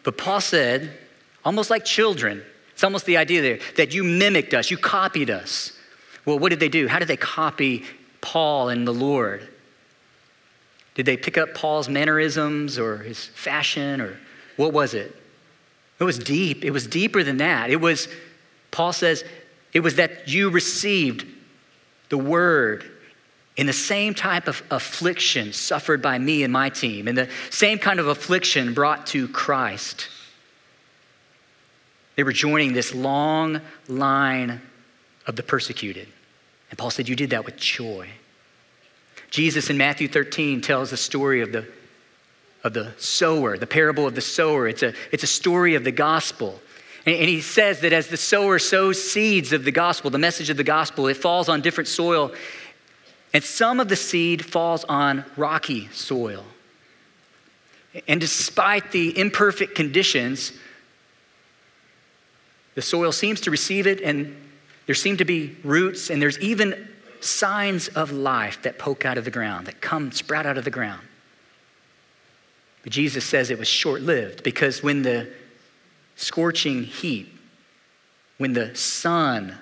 But 0.05 0.17
Paul 0.17 0.41
said, 0.41 0.97
almost 1.45 1.71
like 1.71 1.85
children, 1.85 2.43
it's 2.73 2.83
almost 2.83 3.07
the 3.07 3.17
idea 3.17 3.43
there 3.43 3.59
that 3.77 3.95
you 3.95 4.03
mimicked 4.03 4.55
us, 4.55 4.71
you 4.71 4.77
copied 4.77 5.31
us. 5.31 5.73
Well, 6.25 6.39
what 6.39 6.51
did 6.51 6.61
they 6.61 6.69
do? 6.69 6.89
How 6.89 6.99
did 6.99 7.09
they 7.09 7.17
copy 7.17 7.85
Paul 8.21 8.69
and 8.69 8.87
the 8.87 8.93
Lord? 8.93 9.49
Did 10.95 11.07
they 11.07 11.17
pick 11.17 11.39
up 11.39 11.55
Paul's 11.55 11.89
mannerisms 11.89 12.79
or 12.79 12.99
his 12.99 13.27
fashion 13.27 14.01
or 14.01 14.19
what 14.57 14.73
was 14.73 14.95
it? 14.95 15.17
It 15.99 16.05
was 16.05 16.19
deep. 16.19 16.65
It 16.65 16.71
was 16.71 16.87
deeper 16.87 17.23
than 17.23 17.39
that. 17.39 17.71
It 17.71 17.81
was, 17.81 18.09
Paul 18.71 18.93
says, 18.93 19.25
it 19.73 19.81
was 19.81 19.97
that 19.97 20.29
you 20.29 20.51
received 20.51 21.27
the 22.09 22.19
word 22.19 22.85
in 23.57 23.67
the 23.67 23.73
same 23.73 24.15
type 24.15 24.49
of 24.49 24.63
affliction 24.71 25.53
suffered 25.53 26.03
by 26.03 26.19
me 26.19 26.43
and 26.43 26.53
my 26.53 26.71
team, 26.71 27.07
and 27.07 27.17
the 27.17 27.29
same 27.51 27.79
kind 27.79 28.01
of 28.01 28.09
affliction 28.09 28.75
brought 28.75 29.07
to 29.09 29.29
Christ. 29.29 30.09
They 32.17 32.23
were 32.23 32.33
joining 32.33 32.73
this 32.73 32.95
long 32.95 33.61
line 33.89 34.61
of 35.27 35.37
the 35.37 35.43
persecuted. 35.43 36.09
And 36.71 36.79
Paul 36.79 36.91
said, 36.91 37.09
You 37.09 37.17
did 37.17 37.31
that 37.31 37.45
with 37.45 37.57
joy. 37.57 38.09
Jesus 39.33 39.71
in 39.71 39.79
Matthew 39.79 40.09
13 40.09 40.61
tells 40.61 40.91
the 40.91 40.97
story 40.99 41.41
of 41.41 41.53
the, 41.53 41.67
of 42.63 42.75
the 42.75 42.93
sower, 42.99 43.57
the 43.57 43.67
parable 43.67 44.07
of 44.07 44.15
the 44.15 44.21
sower. 44.21 44.69
It's 44.69 44.83
a, 44.83 44.93
it's 45.11 45.23
a 45.23 45.27
story 45.27 45.75
of 45.75 45.85
the 45.85 45.91
gospel. 45.91 46.61
And, 47.07 47.17
and 47.17 47.29
he 47.31 47.41
says 47.41 47.81
that 47.81 47.95
as 47.95 48.09
the 48.09 48.19
sower 48.19 48.59
sows 48.59 49.03
seeds 49.03 49.55
of 49.55 49.65
the 49.65 49.73
gospel, 49.73 50.11
the 50.11 50.19
message 50.19 50.51
of 50.51 50.59
the 50.59 50.65
gospel, 50.65 51.07
it 51.07 51.17
falls 51.17 51.49
on 51.49 51.63
different 51.63 51.89
soil. 51.89 52.31
And 53.33 53.43
some 53.43 53.81
of 53.81 53.89
the 53.89 53.97
seed 53.97 54.45
falls 54.45 54.85
on 54.85 55.25
rocky 55.39 55.89
soil. 55.93 56.45
And 58.07 58.21
despite 58.21 58.93
the 58.93 59.19
imperfect 59.19 59.75
conditions, 59.75 60.53
the 62.75 62.83
soil 62.83 63.13
seems 63.13 63.41
to 63.43 63.51
receive 63.51 63.87
it, 63.87 64.03
and 64.03 64.37
there 64.85 64.95
seem 64.95 65.17
to 65.17 65.25
be 65.25 65.57
roots, 65.65 66.11
and 66.11 66.21
there's 66.21 66.39
even 66.41 66.87
signs 67.25 67.89
of 67.89 68.13
life 68.13 68.63
that 68.63 68.79
poke 68.79 69.05
out 69.05 69.19
of 69.19 69.25
the 69.25 69.31
ground, 69.31 69.67
that 69.67 69.81
come, 69.81 70.13
sprout 70.13 70.47
out 70.47 70.59
of 70.59 70.65
the 70.65 70.71
ground. 70.71 71.03
But 72.83 72.93
Jesus 72.93 73.25
says 73.25 73.51
it 73.51 73.59
was 73.59 73.69
short 73.69 74.03
lived 74.03 74.43
because 74.43 74.83
when 74.83 75.03
the 75.03 75.29
scorching 76.17 76.85
heat, 76.85 77.29
when 78.39 78.53
the 78.53 78.75
sun, 78.75 79.57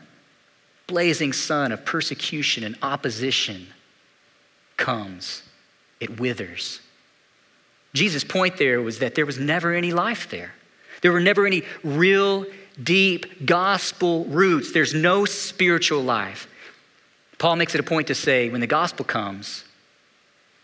blazing 0.86 1.32
sun 1.32 1.72
of 1.72 1.84
persecution 1.84 2.64
and 2.64 2.76
opposition 2.82 3.66
comes, 4.76 5.42
it 6.00 6.18
withers. 6.18 6.80
Jesus' 7.92 8.24
point 8.24 8.56
there 8.56 8.80
was 8.80 9.00
that 9.00 9.14
there 9.14 9.26
was 9.26 9.38
never 9.38 9.74
any 9.74 9.92
life 9.92 10.30
there. 10.30 10.54
There 11.02 11.12
were 11.12 11.20
never 11.20 11.46
any 11.46 11.62
real, 11.82 12.46
deep 12.82 13.46
gospel 13.46 14.24
roots. 14.26 14.72
There's 14.72 14.94
no 14.94 15.24
spiritual 15.24 16.02
life. 16.02 16.46
Paul 17.40 17.56
makes 17.56 17.74
it 17.74 17.80
a 17.80 17.82
point 17.82 18.06
to 18.08 18.14
say 18.14 18.50
when 18.50 18.60
the 18.60 18.66
gospel 18.66 19.02
comes, 19.02 19.64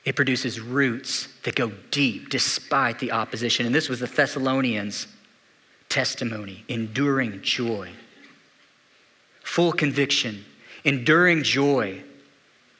it 0.05 0.15
produces 0.15 0.61
roots 0.61 1.27
that 1.45 1.55
go 1.55 1.73
deep 1.91 2.29
despite 2.29 2.99
the 2.99 3.13
opposition. 3.13 3.65
And 3.65 3.75
this 3.75 3.89
was 3.89 4.01
the 4.01 4.07
Thessalonians' 4.07 5.09
testimony 5.89 6.67
enduring 6.69 7.41
joy, 7.41 7.91
full 9.43 9.73
conviction, 9.73 10.45
enduring 10.85 11.45
joy, 11.45 12.03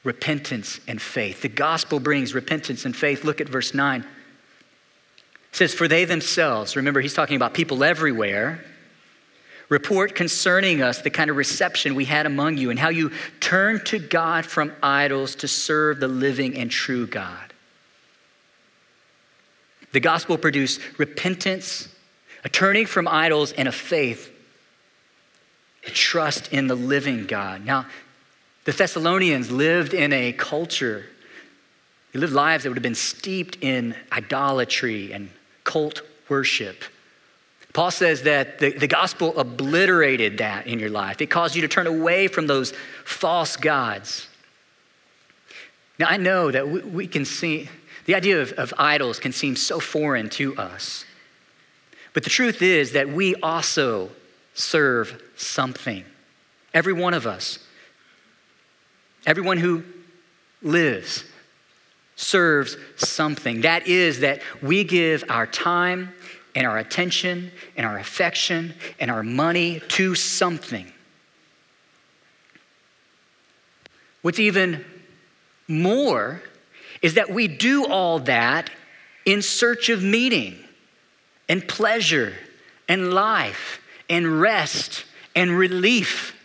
repentance, 0.03 0.79
and 0.87 1.01
faith. 1.01 1.41
The 1.41 1.49
gospel 1.49 1.99
brings 1.99 2.35
repentance 2.35 2.85
and 2.85 2.95
faith. 2.95 3.23
Look 3.23 3.41
at 3.41 3.49
verse 3.49 3.73
9. 3.73 4.01
It 4.01 4.07
says, 5.51 5.73
For 5.73 5.87
they 5.87 6.05
themselves, 6.05 6.75
remember, 6.75 7.01
he's 7.01 7.15
talking 7.15 7.35
about 7.35 7.55
people 7.55 7.83
everywhere 7.83 8.63
report 9.69 10.15
concerning 10.15 10.81
us 10.81 11.01
the 11.01 11.09
kind 11.09 11.29
of 11.29 11.35
reception 11.35 11.95
we 11.95 12.05
had 12.05 12.25
among 12.25 12.57
you 12.57 12.69
and 12.69 12.79
how 12.79 12.89
you 12.89 13.11
turned 13.39 13.85
to 13.87 13.99
God 13.99 14.45
from 14.45 14.71
idols 14.81 15.35
to 15.35 15.47
serve 15.47 15.99
the 15.99 16.07
living 16.07 16.57
and 16.57 16.71
true 16.71 17.05
God. 17.05 17.53
The 19.91 19.99
gospel 19.99 20.37
produced 20.37 20.79
repentance, 20.97 21.89
a 22.43 22.49
turning 22.49 22.85
from 22.85 23.07
idols, 23.07 23.51
and 23.53 23.67
a 23.67 23.71
faith, 23.71 24.31
a 25.85 25.89
trust 25.89 26.51
in 26.53 26.67
the 26.67 26.75
living 26.75 27.25
God. 27.25 27.65
Now, 27.65 27.87
the 28.65 28.73
Thessalonians 28.73 29.49
lived 29.49 29.93
in 29.93 30.11
a 30.11 30.33
culture, 30.33 31.05
they 32.11 32.19
lived 32.19 32.33
lives 32.33 32.63
that 32.63 32.69
would 32.69 32.77
have 32.77 32.83
been 32.83 32.95
steeped 32.95 33.57
in 33.61 33.95
idolatry 34.11 35.13
and 35.13 35.29
cult 35.63 36.01
worship. 36.29 36.83
Paul 37.77 37.91
says 37.91 38.23
that 38.23 38.57
the, 38.57 38.71
the 38.71 38.87
gospel 38.87 39.37
obliterated 39.37 40.39
that 40.39 40.65
in 40.65 40.79
your 40.79 40.89
life. 40.89 41.21
It 41.21 41.27
caused 41.27 41.55
you 41.55 41.61
to 41.61 41.67
turn 41.67 41.85
away 41.85 42.27
from 42.27 42.47
those 42.47 42.73
false 43.05 43.55
gods. 43.55 44.27
Now, 45.99 46.07
I 46.09 46.17
know 46.17 46.49
that 46.49 46.67
we, 46.67 46.79
we 46.81 47.07
can 47.07 47.23
see, 47.23 47.69
the 48.05 48.15
idea 48.15 48.41
of, 48.41 48.51
of 48.53 48.73
idols 48.79 49.19
can 49.19 49.31
seem 49.31 49.55
so 49.55 49.79
foreign 49.79 50.27
to 50.29 50.57
us. 50.57 51.05
But 52.15 52.23
the 52.23 52.31
truth 52.31 52.63
is 52.63 52.93
that 52.93 53.09
we 53.09 53.35
also 53.35 54.09
serve 54.55 55.21
something. 55.35 56.03
Every 56.73 56.93
one 56.93 57.13
of 57.13 57.27
us. 57.27 57.59
Everyone 59.27 59.57
who 59.59 59.83
lives 60.63 61.25
serves 62.15 62.75
something. 62.95 63.61
That 63.61 63.85
is, 63.85 64.21
that 64.21 64.41
we 64.63 64.83
give 64.83 65.23
our 65.29 65.45
time 65.45 66.11
and 66.57 66.65
our 66.65 66.79
attention 66.79 67.51
and 67.75 67.85
our 67.85 67.99
affection 67.99 68.73
and 68.99 69.11
our 69.11 69.21
money 69.21 69.79
to 69.89 70.15
something. 70.15 70.91
What's 74.23 74.39
even 74.39 74.83
more 75.67 76.41
is 77.03 77.13
that 77.13 77.29
we 77.29 77.47
do 77.47 77.85
all 77.85 78.17
that 78.21 78.71
in 79.23 79.43
search 79.43 79.89
of 79.89 80.01
meaning 80.01 80.57
and 81.47 81.65
pleasure 81.67 82.33
and 82.89 83.13
life 83.13 83.79
and 84.09 84.41
rest 84.41 85.05
and 85.35 85.51
relief. 85.51 86.35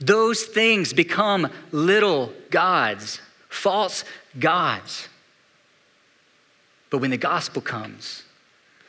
Those 0.00 0.44
things 0.44 0.94
become 0.94 1.52
little 1.70 2.32
gods, 2.50 3.20
false 3.50 4.04
gods. 4.38 5.09
But 6.90 6.98
when 6.98 7.10
the 7.10 7.16
gospel 7.16 7.62
comes, 7.62 8.24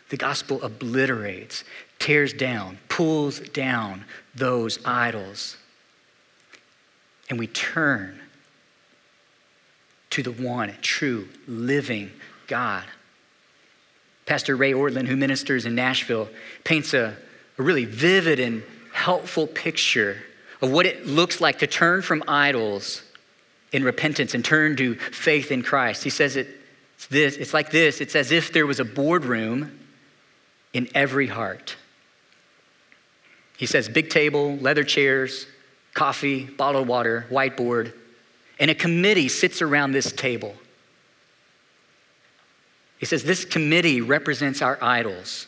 the 0.10 0.18
gospel 0.18 0.62
obliterates, 0.62 1.64
tears 2.00 2.34
down, 2.34 2.80
pulls 2.90 3.40
down 3.40 4.04
those 4.36 4.80
idols. 4.84 5.58
And 7.30 7.40
we 7.40 7.48
turn 7.48 8.20
to 10.10 10.24
the 10.24 10.32
one 10.32 10.74
true 10.82 11.30
living 11.48 12.12
God. 12.48 12.84
Pastor 14.26 14.56
Ray 14.56 14.74
Ortlund, 14.74 15.08
who 15.08 15.16
ministers 15.16 15.66
in 15.66 15.76
Nashville, 15.76 16.30
paints 16.64 16.94
a, 16.94 17.16
a 17.58 17.64
really 17.64 17.86
vivid 17.86 18.40
and 18.40 18.64
helpful 18.94 19.48
picture 19.48 20.18
of 20.62 20.72
what 20.72 20.86
it 20.86 21.08
looks 21.08 21.40
like 21.40 21.60
to 21.60 21.68
turn 21.68 22.02
from 22.02 22.24
idols 22.28 23.04
in 23.72 23.84
repentance 23.84 24.34
and 24.34 24.44
turn 24.44 24.76
to 24.76 24.96
faith 24.96 25.52
in 25.52 25.64
Christ. 25.64 26.04
He 26.04 26.10
says 26.10 26.36
it, 26.36 26.48
it's 27.02 27.08
this, 27.08 27.38
it's 27.38 27.54
like 27.54 27.72
this. 27.72 28.00
It's 28.00 28.16
as 28.16 28.32
if 28.32 28.54
there 28.54 28.68
was 28.68 28.80
a 28.80 28.86
boardroom 28.86 29.80
in 30.72 30.88
every 30.94 31.26
heart. 31.26 31.76
He 33.58 33.66
says 33.66 33.90
big 33.90 34.12
table, 34.12 34.56
leather 34.58 34.84
chairs, 34.84 35.48
coffee, 35.96 36.44
bottled 36.46 36.88
water, 36.88 37.26
whiteboard, 37.32 37.94
and 38.60 38.70
a 38.70 38.76
committee 38.76 39.30
sits 39.30 39.64
around 39.64 39.94
this 39.94 40.12
table. 40.12 40.54
He 43.00 43.08
says 43.08 43.24
this 43.24 43.46
committee 43.46 44.02
represents 44.02 44.62
our 44.62 44.78
idols, 44.80 45.48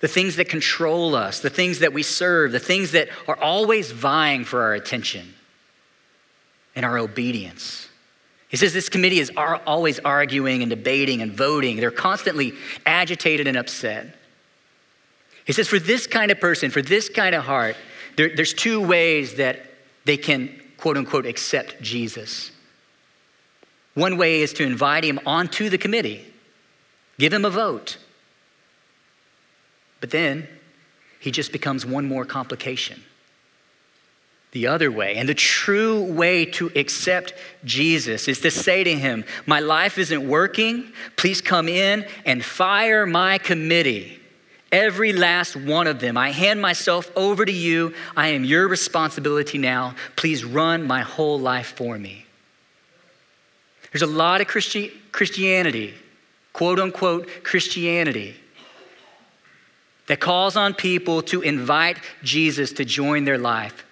the 0.00 0.08
things 0.08 0.36
that 0.36 0.48
control 0.48 1.14
us, 1.14 1.40
the 1.40 1.50
things 1.50 1.80
that 1.80 1.92
we 1.92 2.02
serve, 2.02 2.52
the 2.52 2.58
things 2.58 2.92
that 2.92 3.10
are 3.28 3.38
always 3.38 3.90
vying 3.90 4.46
for 4.46 4.62
our 4.62 4.72
attention 4.72 5.34
and 6.74 6.86
our 6.86 6.96
obedience. 6.96 7.85
He 8.48 8.56
says 8.56 8.72
this 8.72 8.88
committee 8.88 9.18
is 9.18 9.32
always 9.36 9.98
arguing 10.00 10.62
and 10.62 10.70
debating 10.70 11.20
and 11.20 11.32
voting. 11.32 11.76
They're 11.76 11.90
constantly 11.90 12.52
agitated 12.84 13.46
and 13.46 13.56
upset. 13.56 14.14
He 15.44 15.52
says, 15.52 15.68
for 15.68 15.78
this 15.78 16.06
kind 16.06 16.30
of 16.30 16.40
person, 16.40 16.70
for 16.70 16.82
this 16.82 17.08
kind 17.08 17.34
of 17.34 17.44
heart, 17.44 17.76
there, 18.16 18.34
there's 18.34 18.54
two 18.54 18.80
ways 18.80 19.34
that 19.34 19.60
they 20.04 20.16
can, 20.16 20.50
quote 20.76 20.96
unquote, 20.96 21.26
accept 21.26 21.80
Jesus. 21.80 22.50
One 23.94 24.16
way 24.16 24.42
is 24.42 24.52
to 24.54 24.64
invite 24.64 25.04
him 25.04 25.18
onto 25.24 25.68
the 25.68 25.78
committee, 25.78 26.24
give 27.18 27.32
him 27.32 27.44
a 27.44 27.50
vote. 27.50 27.98
But 30.00 30.10
then 30.10 30.46
he 31.18 31.30
just 31.30 31.50
becomes 31.50 31.86
one 31.86 32.06
more 32.06 32.24
complication. 32.24 33.02
The 34.56 34.68
other 34.68 34.90
way, 34.90 35.16
and 35.16 35.28
the 35.28 35.34
true 35.34 36.02
way 36.02 36.46
to 36.52 36.72
accept 36.74 37.34
Jesus 37.66 38.26
is 38.26 38.40
to 38.40 38.50
say 38.50 38.84
to 38.84 38.94
him, 38.94 39.26
My 39.44 39.60
life 39.60 39.98
isn't 39.98 40.26
working. 40.26 40.94
Please 41.16 41.42
come 41.42 41.68
in 41.68 42.06
and 42.24 42.42
fire 42.42 43.04
my 43.04 43.36
committee. 43.36 44.18
Every 44.72 45.12
last 45.12 45.56
one 45.56 45.86
of 45.86 46.00
them. 46.00 46.16
I 46.16 46.30
hand 46.30 46.62
myself 46.62 47.10
over 47.14 47.44
to 47.44 47.52
you. 47.52 47.92
I 48.16 48.28
am 48.28 48.46
your 48.46 48.66
responsibility 48.66 49.58
now. 49.58 49.94
Please 50.16 50.42
run 50.42 50.86
my 50.86 51.02
whole 51.02 51.38
life 51.38 51.74
for 51.76 51.98
me. 51.98 52.24
There's 53.92 54.00
a 54.00 54.06
lot 54.06 54.40
of 54.40 54.46
Christi- 54.46 54.90
Christianity, 55.12 55.92
quote 56.54 56.80
unquote 56.80 57.44
Christianity, 57.44 58.36
that 60.06 60.18
calls 60.18 60.56
on 60.56 60.72
people 60.72 61.20
to 61.24 61.42
invite 61.42 61.98
Jesus 62.22 62.72
to 62.72 62.86
join 62.86 63.26
their 63.26 63.36
life, 63.36 63.85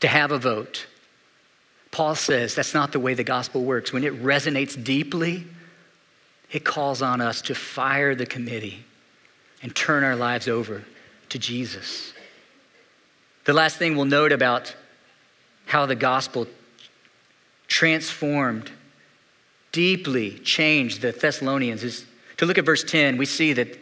to 0.00 0.08
have 0.08 0.32
a 0.32 0.38
vote. 0.38 0.86
Paul 1.90 2.14
says 2.14 2.54
that's 2.54 2.74
not 2.74 2.92
the 2.92 3.00
way 3.00 3.14
the 3.14 3.24
gospel 3.24 3.64
works. 3.64 3.92
When 3.92 4.04
it 4.04 4.22
resonates 4.22 4.82
deeply, 4.82 5.46
it 6.50 6.64
calls 6.64 7.02
on 7.02 7.20
us 7.20 7.42
to 7.42 7.54
fire 7.54 8.14
the 8.14 8.26
committee 8.26 8.84
and 9.62 9.74
turn 9.74 10.04
our 10.04 10.16
lives 10.16 10.48
over 10.48 10.84
to 11.30 11.38
Jesus. 11.38 12.12
The 13.44 13.52
last 13.52 13.76
thing 13.76 13.96
we'll 13.96 14.04
note 14.04 14.32
about 14.32 14.74
how 15.66 15.86
the 15.86 15.94
gospel 15.94 16.46
transformed, 17.66 18.70
deeply 19.72 20.38
changed 20.38 21.02
the 21.02 21.12
Thessalonians 21.12 21.84
is 21.84 22.06
to 22.38 22.46
look 22.46 22.58
at 22.58 22.64
verse 22.64 22.84
10. 22.84 23.16
We 23.16 23.26
see 23.26 23.52
that 23.54 23.78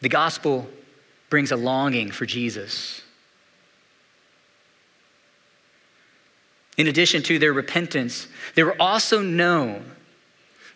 the 0.00 0.08
gospel 0.08 0.68
brings 1.30 1.52
a 1.52 1.56
longing 1.56 2.10
for 2.10 2.26
Jesus. 2.26 3.02
In 6.78 6.86
addition 6.86 7.22
to 7.24 7.38
their 7.38 7.52
repentance, 7.52 8.28
they 8.54 8.62
were 8.62 8.80
also 8.80 9.20
known 9.20 9.84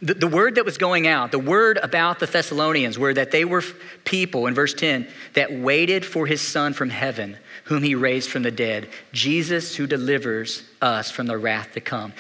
the, 0.03 0.15
the 0.15 0.27
word 0.27 0.57
that 0.57 0.65
was 0.65 0.79
going 0.79 1.07
out, 1.07 1.31
the 1.31 1.39
word 1.39 1.79
about 1.81 2.19
the 2.19 2.27
Thessalonians, 2.27 2.99
were 2.99 3.15
that 3.15 3.31
they 3.31 3.45
were 3.45 3.63
people, 4.05 4.49
in 4.49 4.55
verse 4.55 4.75
10, 4.75 5.07
that 5.35 5.53
waited 5.53 6.05
for 6.05 6.27
his 6.27 6.41
son 6.41 6.73
from 6.73 6.91
heaven, 6.91 7.39
whom 7.65 7.85
he 7.85 7.95
raised 7.95 8.29
from 8.29 8.43
the 8.43 8.51
dead, 8.51 8.89
Jesus 9.13 9.77
who 9.77 9.87
delivers 9.87 10.65
us 10.83 11.09
from 11.09 11.29
the 11.29 11.39
wrath 11.39 11.75
to 11.75 11.81
come. 11.81 12.13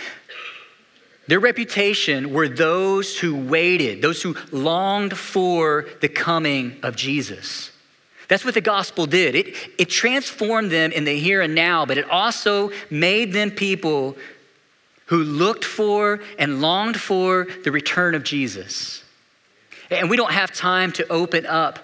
Their 1.26 1.40
reputation 1.40 2.32
were 2.32 2.48
those 2.48 3.18
who 3.18 3.34
waited, 3.34 4.00
those 4.00 4.22
who 4.22 4.36
longed 4.52 5.18
for 5.18 5.86
the 6.00 6.08
coming 6.08 6.78
of 6.84 6.94
Jesus. 6.94 7.71
That's 8.32 8.46
what 8.46 8.54
the 8.54 8.62
gospel 8.62 9.04
did. 9.04 9.34
It, 9.34 9.54
it 9.76 9.90
transformed 9.90 10.70
them 10.70 10.90
in 10.90 11.04
the 11.04 11.12
here 11.12 11.42
and 11.42 11.54
now, 11.54 11.84
but 11.84 11.98
it 11.98 12.08
also 12.08 12.70
made 12.88 13.34
them 13.34 13.50
people 13.50 14.16
who 15.04 15.22
looked 15.22 15.66
for 15.66 16.18
and 16.38 16.62
longed 16.62 16.98
for 16.98 17.46
the 17.64 17.70
return 17.70 18.14
of 18.14 18.24
Jesus. 18.24 19.04
And 19.90 20.08
we 20.08 20.16
don't 20.16 20.32
have 20.32 20.50
time 20.50 20.92
to 20.92 21.06
open 21.12 21.44
up 21.44 21.80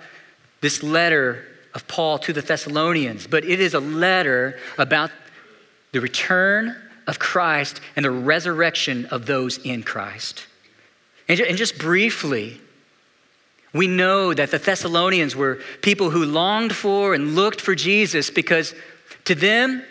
this 0.62 0.82
letter 0.82 1.44
of 1.74 1.86
Paul 1.86 2.18
to 2.20 2.32
the 2.32 2.40
Thessalonians, 2.40 3.26
but 3.26 3.44
it 3.44 3.60
is 3.60 3.74
a 3.74 3.80
letter 3.80 4.58
about 4.78 5.10
the 5.92 6.00
return 6.00 6.74
of 7.06 7.18
Christ 7.18 7.82
and 7.94 8.06
the 8.06 8.10
resurrection 8.10 9.04
of 9.10 9.26
those 9.26 9.58
in 9.58 9.82
Christ. 9.82 10.46
And 11.28 11.36
just 11.58 11.76
briefly, 11.76 12.58
we 13.72 13.86
know 13.86 14.32
that 14.32 14.50
the 14.50 14.58
Thessalonians 14.58 15.36
were 15.36 15.60
people 15.82 16.10
who 16.10 16.24
longed 16.24 16.74
for 16.74 17.14
and 17.14 17.34
looked 17.34 17.60
for 17.60 17.74
Jesus 17.74 18.30
because 18.30 18.74
to 19.24 19.34
them, 19.34 19.84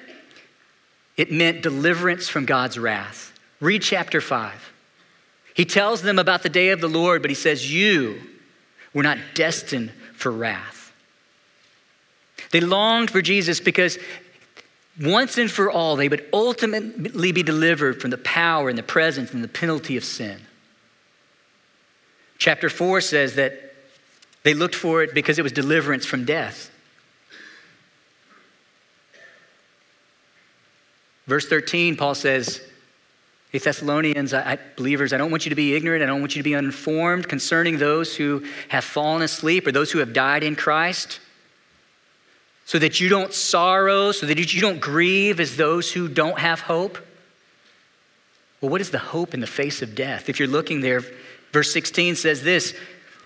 it 1.16 1.32
meant 1.32 1.62
deliverance 1.62 2.28
from 2.28 2.46
God's 2.46 2.78
wrath. 2.78 3.34
Read 3.60 3.82
chapter 3.82 4.22
5. 4.22 4.74
He 5.54 5.66
tells 5.66 6.02
them 6.02 6.20
about 6.20 6.44
the 6.44 6.50
day 6.50 6.70
of 6.70 6.82
the 6.82 6.88
Lord, 6.88 7.22
but 7.22 7.32
he 7.32 7.36
says, 7.36 7.72
You 7.72 8.22
were 8.94 9.04
not 9.04 9.18
destined 9.34 9.92
for 10.14 10.32
wrath. 10.32 10.92
They 12.52 12.62
longed 12.62 13.12
for 13.12 13.22
Jesus 13.22 13.60
because 13.60 13.98
once 15.00 15.38
and 15.38 15.52
for 15.52 15.70
all, 15.70 15.96
they 15.96 16.10
would 16.10 16.26
ultimately 16.34 17.32
be 17.32 17.44
delivered 17.44 18.02
from 18.02 18.10
the 18.10 18.18
power 18.18 18.70
and 18.70 18.78
the 18.78 18.84
presence 18.84 19.34
and 19.34 19.44
the 19.44 19.48
penalty 19.48 19.98
of 19.98 20.04
sin. 20.04 20.40
Chapter 22.40 22.70
4 22.70 23.02
says 23.02 23.36
that 23.36 23.67
they 24.44 24.54
looked 24.54 24.76
for 24.76 25.04
it 25.04 25.14
because 25.14 25.40
it 25.40 25.44
was 25.44 25.52
deliverance 25.52 26.06
from 26.06 26.26
death. 26.26 26.72
Verse 31.28 31.48
13, 31.48 31.98
Paul 31.98 32.16
says, 32.16 32.62
Hey, 33.52 33.60
Thessalonians, 33.60 34.34
I, 34.34 34.54
I, 34.54 34.60
believers, 34.76 35.14
I 35.14 35.18
don't 35.18 35.32
want 35.32 35.46
you 35.46 35.50
to 35.50 35.56
be 35.56 35.76
ignorant. 35.76 36.04
I 36.04 36.06
don't 36.06 36.20
want 36.20 36.36
you 36.36 36.42
to 36.42 36.50
be 36.50 36.56
uninformed 36.56 37.30
concerning 37.30 37.78
those 37.78 38.16
who 38.16 38.46
have 38.70 38.84
fallen 38.84 39.22
asleep 39.22 39.68
or 39.68 39.72
those 39.72 39.92
who 39.92 40.00
have 40.00 40.14
died 40.14 40.44
in 40.44 40.56
Christ, 40.56 41.20
so 42.66 42.78
that 42.80 43.00
you 43.00 43.08
don't 43.08 43.34
sorrow, 43.34 44.12
so 44.12 44.26
that 44.26 44.54
you 44.54 44.62
don't 44.62 44.82
grieve 44.82 45.40
as 45.40 45.56
those 45.56 45.92
who 45.92 46.10
don't 46.10 46.40
have 46.40 46.60
hope. 46.60 46.98
Well, 48.60 48.70
what 48.70 48.82
is 48.82 48.92
the 48.92 49.00
hope 49.00 49.34
in 49.34 49.40
the 49.40 49.48
face 49.48 49.82
of 49.82 49.96
death? 49.96 50.28
If 50.28 50.40
you're 50.40 50.50
looking 50.50 50.82
there, 50.82 51.02
verse 51.54 51.72
16 51.72 52.18
says 52.18 52.44
this 52.44 52.74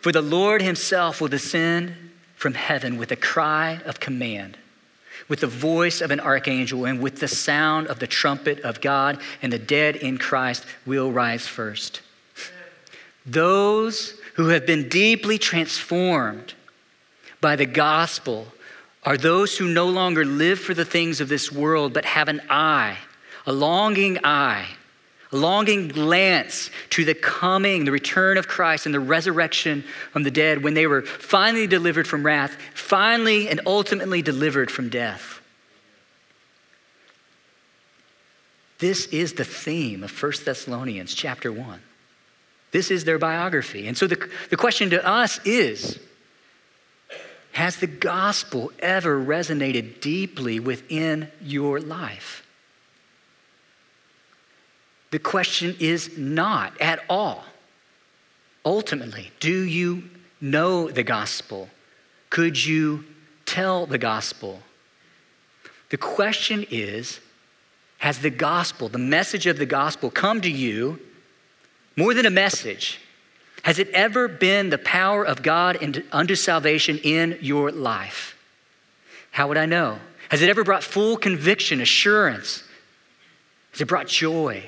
For 0.01 0.11
the 0.11 0.21
Lord 0.21 0.61
himself 0.61 1.21
will 1.21 1.27
descend 1.27 1.95
from 2.35 2.53
heaven 2.55 2.97
with 2.97 3.11
a 3.11 3.15
cry 3.15 3.81
of 3.85 3.99
command 3.99 4.57
with 5.31 5.39
the 5.39 5.47
voice 5.47 6.01
of 6.01 6.11
an 6.11 6.19
archangel 6.19 6.83
and 6.83 6.99
with 6.99 7.21
the 7.21 7.27
sound 7.27 7.87
of 7.87 7.99
the 7.99 8.07
trumpet 8.07 8.59
of 8.61 8.81
God, 8.81 9.21
and 9.41 9.51
the 9.51 9.57
dead 9.57 9.95
in 9.95 10.17
Christ 10.17 10.65
will 10.85 11.09
rise 11.09 11.47
first. 11.47 12.01
Those 13.25 14.15
who 14.33 14.49
have 14.49 14.65
been 14.65 14.89
deeply 14.89 15.37
transformed 15.37 16.53
by 17.39 17.55
the 17.55 17.65
gospel 17.65 18.47
are 19.03 19.15
those 19.15 19.57
who 19.57 19.67
no 19.67 19.87
longer 19.87 20.25
live 20.25 20.59
for 20.59 20.73
the 20.73 20.83
things 20.83 21.21
of 21.21 21.29
this 21.29 21.49
world, 21.49 21.93
but 21.93 22.03
have 22.03 22.27
an 22.27 22.41
eye, 22.49 22.97
a 23.45 23.53
longing 23.53 24.17
eye 24.25 24.67
longing 25.31 25.87
glance 25.87 26.69
to 26.91 27.05
the 27.05 27.13
coming, 27.13 27.85
the 27.85 27.91
return 27.91 28.37
of 28.37 28.47
Christ 28.47 28.85
and 28.85 28.93
the 28.93 28.99
resurrection 28.99 29.83
from 30.11 30.23
the 30.23 30.31
dead 30.31 30.63
when 30.63 30.73
they 30.73 30.87
were 30.87 31.01
finally 31.01 31.67
delivered 31.67 32.07
from 32.07 32.25
wrath, 32.25 32.57
finally 32.73 33.47
and 33.47 33.61
ultimately 33.65 34.21
delivered 34.21 34.69
from 34.69 34.89
death. 34.89 35.41
This 38.79 39.05
is 39.07 39.33
the 39.33 39.45
theme 39.45 40.03
of 40.03 40.23
1 40.23 40.33
Thessalonians 40.43 41.13
chapter 41.13 41.51
1. 41.51 41.79
This 42.71 42.89
is 42.89 43.05
their 43.05 43.19
biography. 43.19 43.87
And 43.87 43.97
so 43.97 44.07
the, 44.07 44.29
the 44.49 44.57
question 44.57 44.89
to 44.89 45.05
us 45.05 45.39
is 45.45 45.99
Has 47.51 47.77
the 47.77 47.87
gospel 47.87 48.71
ever 48.79 49.23
resonated 49.23 50.01
deeply 50.01 50.59
within 50.59 51.29
your 51.41 51.79
life? 51.79 52.45
The 55.11 55.19
question 55.19 55.75
is 55.79 56.17
not 56.17 56.79
at 56.81 57.03
all. 57.09 57.43
Ultimately, 58.65 59.31
do 59.39 59.61
you 59.61 60.03
know 60.39 60.89
the 60.89 61.03
gospel? 61.03 61.69
Could 62.29 62.63
you 62.63 63.03
tell 63.45 63.85
the 63.85 63.97
gospel? 63.97 64.61
The 65.89 65.97
question 65.97 66.65
is 66.71 67.19
Has 67.97 68.19
the 68.19 68.29
gospel, 68.29 68.87
the 68.87 68.97
message 68.97 69.45
of 69.45 69.57
the 69.57 69.65
gospel, 69.65 70.09
come 70.09 70.41
to 70.41 70.49
you 70.49 70.99
more 71.95 72.13
than 72.13 72.25
a 72.25 72.31
message? 72.31 72.99
Has 73.63 73.77
it 73.77 73.89
ever 73.89 74.27
been 74.27 74.69
the 74.69 74.77
power 74.79 75.23
of 75.23 75.43
God 75.43 75.77
unto 76.11 76.35
salvation 76.35 76.97
in 77.03 77.37
your 77.41 77.71
life? 77.71 78.35
How 79.31 79.47
would 79.47 79.57
I 79.57 79.65
know? 79.65 79.99
Has 80.29 80.41
it 80.41 80.49
ever 80.49 80.63
brought 80.63 80.83
full 80.83 81.17
conviction, 81.17 81.81
assurance? 81.81 82.63
Has 83.71 83.81
it 83.81 83.87
brought 83.87 84.07
joy? 84.07 84.63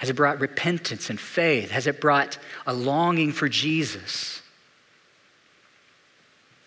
Has 0.00 0.08
it 0.08 0.16
brought 0.16 0.40
repentance 0.40 1.10
and 1.10 1.20
faith? 1.20 1.70
Has 1.72 1.86
it 1.86 2.00
brought 2.00 2.38
a 2.66 2.72
longing 2.72 3.32
for 3.32 3.50
Jesus? 3.50 4.40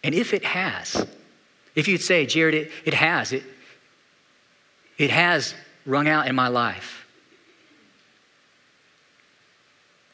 And 0.04 0.14
if 0.14 0.36
it 0.36 0.46
has, 0.46 1.08
if 1.74 1.88
you'd 1.88 2.04
say, 2.04 2.28
Jared, 2.28 2.54
it, 2.54 2.72
it 2.86 2.94
has, 2.94 3.34
it, 3.34 3.42
it 5.00 5.10
has 5.10 5.56
rung 5.88 6.08
out 6.08 6.28
in 6.28 6.36
my 6.36 6.48
life, 6.48 7.08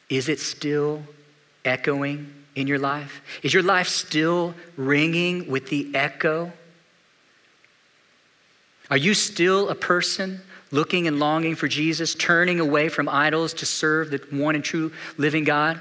is 0.07 0.29
it 0.29 0.39
still 0.39 1.03
echoing 1.65 2.33
in 2.55 2.67
your 2.67 2.79
life? 2.79 3.21
Is 3.43 3.53
your 3.53 3.63
life 3.63 3.89
still 3.89 4.55
ringing 4.77 5.51
with 5.51 5.67
the 5.67 5.93
echo? 5.93 6.53
Are 8.89 8.95
you 8.95 9.13
still 9.13 9.67
a 9.67 9.75
person 9.75 10.39
looking 10.71 11.07
and 11.07 11.19
longing 11.19 11.55
for 11.55 11.67
Jesus, 11.67 12.15
turning 12.15 12.59
away 12.59 12.89
from 12.89 13.09
idols 13.09 13.53
to 13.55 13.65
serve 13.65 14.11
the 14.11 14.21
one 14.31 14.55
and 14.55 14.63
true 14.63 14.91
living 15.17 15.43
God. 15.43 15.79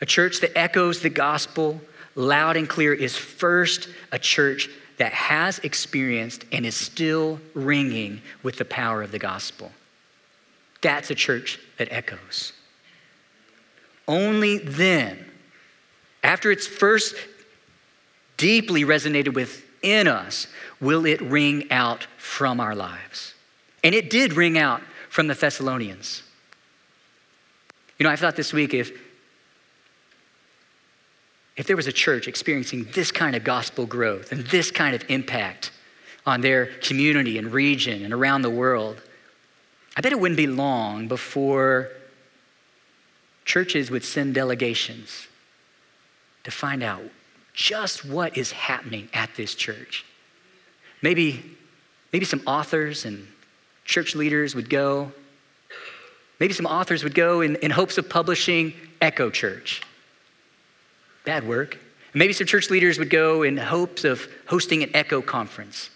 A 0.00 0.06
church 0.06 0.40
that 0.40 0.56
echoes 0.56 1.00
the 1.00 1.10
gospel 1.10 1.80
loud 2.14 2.56
and 2.56 2.68
clear 2.68 2.92
is 2.92 3.16
first 3.16 3.88
a 4.12 4.18
church 4.18 4.68
that 4.98 5.12
has 5.12 5.58
experienced 5.60 6.44
and 6.52 6.64
is 6.64 6.74
still 6.74 7.40
ringing 7.54 8.20
with 8.42 8.56
the 8.56 8.64
power 8.64 9.02
of 9.02 9.12
the 9.12 9.18
gospel. 9.18 9.70
That's 10.80 11.10
a 11.10 11.14
church 11.14 11.58
that 11.78 11.88
echoes. 11.90 12.52
Only 14.08 14.58
then, 14.58 15.24
after 16.22 16.50
it's 16.50 16.66
first 16.66 17.16
deeply 18.36 18.84
resonated 18.84 19.34
within 19.86 20.08
us, 20.08 20.48
will 20.80 21.06
it 21.06 21.20
ring 21.20 21.70
out 21.70 22.06
from 22.18 22.58
our 22.58 22.74
lives. 22.74 23.34
And 23.84 23.94
it 23.94 24.10
did 24.10 24.32
ring 24.32 24.58
out 24.58 24.82
from 25.08 25.28
the 25.28 25.34
Thessalonians. 25.34 26.22
You 27.98 28.04
know, 28.04 28.10
I 28.10 28.16
thought 28.16 28.34
this 28.34 28.52
week 28.52 28.74
if, 28.74 28.90
if 31.56 31.66
there 31.68 31.76
was 31.76 31.86
a 31.86 31.92
church 31.92 32.26
experiencing 32.26 32.88
this 32.94 33.12
kind 33.12 33.36
of 33.36 33.44
gospel 33.44 33.86
growth 33.86 34.32
and 34.32 34.44
this 34.48 34.72
kind 34.72 34.94
of 34.94 35.08
impact 35.08 35.70
on 36.26 36.40
their 36.40 36.66
community 36.82 37.38
and 37.38 37.52
region 37.52 38.04
and 38.04 38.12
around 38.12 38.42
the 38.42 38.50
world, 38.50 39.00
I 39.96 40.00
bet 40.00 40.12
it 40.12 40.18
wouldn't 40.18 40.36
be 40.36 40.48
long 40.48 41.06
before 41.06 41.90
churches 43.44 43.88
would 43.90 44.04
send 44.04 44.34
delegations 44.34 45.28
to 46.42 46.50
find 46.50 46.82
out 46.82 47.04
just 47.56 48.04
what 48.04 48.36
is 48.36 48.52
happening 48.52 49.08
at 49.12 49.34
this 49.34 49.54
church. 49.54 50.04
Maybe, 51.02 51.42
maybe 52.12 52.24
some 52.24 52.42
authors 52.46 53.04
and 53.04 53.26
church 53.84 54.14
leaders 54.14 54.54
would 54.54 54.70
go. 54.70 55.10
Maybe 56.38 56.52
some 56.52 56.66
authors 56.66 57.02
would 57.02 57.14
go 57.14 57.40
in, 57.40 57.56
in 57.56 57.70
hopes 57.70 57.96
of 57.98 58.08
publishing 58.08 58.74
Echo 59.00 59.30
Church. 59.30 59.82
Bad 61.24 61.48
work. 61.48 61.78
Maybe 62.12 62.34
some 62.34 62.46
church 62.46 62.70
leaders 62.70 62.98
would 62.98 63.10
go 63.10 63.42
in 63.42 63.56
hopes 63.56 64.04
of 64.04 64.28
hosting 64.46 64.82
an 64.82 64.90
Echo 64.94 65.22
conference. 65.22 65.90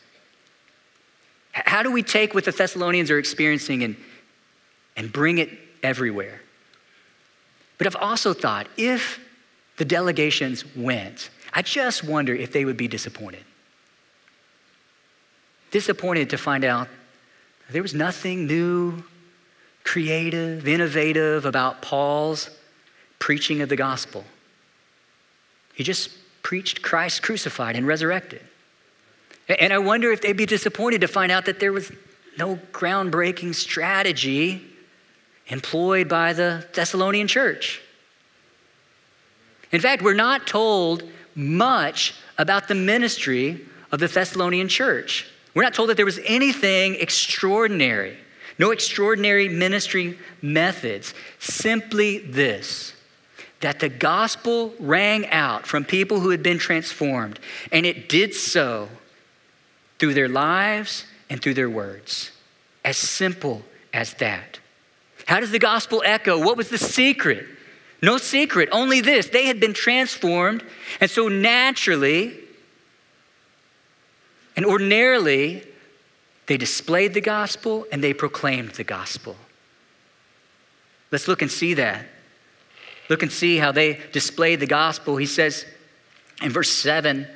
How 1.53 1.83
do 1.83 1.91
we 1.91 2.03
take 2.03 2.35
what 2.35 2.45
the 2.45 2.53
Thessalonians 2.53 3.11
are 3.11 3.19
experiencing 3.19 3.83
and, 3.83 3.97
and 4.97 5.13
bring 5.13 5.39
it 5.39 5.51
everywhere? 5.83 6.41
But 7.77 7.87
I've 7.87 7.97
also 7.97 8.33
thought 8.33 8.67
if 8.77 9.21
the 9.77 9.85
delegations 9.85 10.65
went, 10.77 11.31
I 11.53 11.63
just 11.63 12.05
wonder 12.05 12.35
if 12.35 12.53
they 12.53 12.65
would 12.65 12.77
be 12.77 12.89
disappointed 12.89 13.45
disappointed 15.71 16.31
to 16.31 16.37
find 16.37 16.65
out 16.65 16.89
there 17.71 17.83
was 17.83 17.95
nothing 17.95 18.47
new, 18.47 19.03
creative, 19.85 20.67
innovative 20.67 21.45
about 21.45 21.83
Paul's 21.83 22.51
preaching 23.19 23.61
of 23.61 23.69
the 23.69 23.77
gospel. 23.77 24.25
He 25.75 25.85
just 25.85 26.11
preached 26.43 26.83
Christ 26.83 27.23
crucified 27.23 27.77
and 27.77 27.87
resurrected. 27.87 28.43
And 29.49 29.73
I 29.73 29.79
wonder 29.79 30.11
if 30.11 30.21
they'd 30.21 30.37
be 30.37 30.47
disappointed 30.47 31.01
to 31.03 31.09
find 31.09 31.31
out 31.31 31.47
that 31.47 31.61
there 31.61 31.73
was 31.73 31.93
no 32.39 32.57
groundbreaking 32.73 33.55
strategy 33.55 34.65
employed 35.49 36.09
by 36.09 36.33
the 36.33 36.67
Thessalonian 36.73 37.27
church. 37.27 37.81
In 39.73 39.81
fact, 39.81 40.03
we're 40.03 40.15
not 40.15 40.47
told 40.47 41.05
much 41.35 42.15
about 42.39 42.69
the 42.69 42.75
ministry 42.75 43.67
of 43.93 44.01
the 44.01 44.09
Thessalonian 44.09 44.69
church. 44.69 45.27
We're 45.55 45.63
not 45.63 45.75
told 45.75 45.89
that 45.91 45.97
there 45.97 46.07
was 46.07 46.21
anything 46.25 46.95
extraordinary, 46.97 48.17
no 48.59 48.71
extraordinary 48.71 49.49
ministry 49.49 50.19
methods, 50.43 51.15
simply 51.39 52.19
this 52.19 52.95
that 53.61 53.79
the 53.79 53.89
gospel 53.89 54.75
rang 54.81 55.27
out 55.27 55.67
from 55.67 55.85
people 55.85 56.21
who 56.21 56.31
had 56.31 56.43
been 56.43 56.59
transformed, 56.59 57.39
and 57.71 57.85
it 57.85 58.09
did 58.09 58.35
so 58.35 58.89
through 59.99 60.15
their 60.15 60.29
lives 60.29 61.05
and 61.29 61.43
through 61.43 61.55
their 61.55 61.69
words. 61.69 62.31
As 62.85 62.97
simple 62.97 63.63
as 63.93 64.15
that. 64.15 64.59
How 65.27 65.41
does 65.41 65.51
the 65.51 65.59
gospel 65.59 66.03
echo? 66.05 66.43
What 66.43 66.57
was 66.57 66.71
the 66.71 66.79
secret? 66.79 67.47
No 68.03 68.17
secret, 68.17 68.69
only 68.73 69.01
this. 69.01 69.29
They 69.29 69.47
had 69.47 69.61
been 69.61 69.75
transformed, 69.75 70.65
and 71.01 71.11
so 71.11 71.29
naturally, 71.29 72.39
and 74.57 74.65
ordinarily, 74.65 75.63
they 76.47 76.57
displayed 76.57 77.15
the 77.15 77.21
gospel 77.21 77.87
and 77.93 78.03
they 78.03 78.13
proclaimed 78.13 78.71
the 78.73 78.85
gospel. 78.85 79.37
Let's 81.13 81.29
look 81.29 81.43
and 81.43 81.51
see 81.51 81.75
that 81.75 82.07
Look 83.11 83.25
and 83.25 83.33
see 83.33 83.59
how 83.59 83.73
they 83.73 83.99
displayed 84.13 84.61
the 84.61 84.67
gospel. 84.67 85.17
He 85.17 85.27
says 85.27 85.67
in 86.41 86.51
verse 86.51 86.71
7 86.71 87.27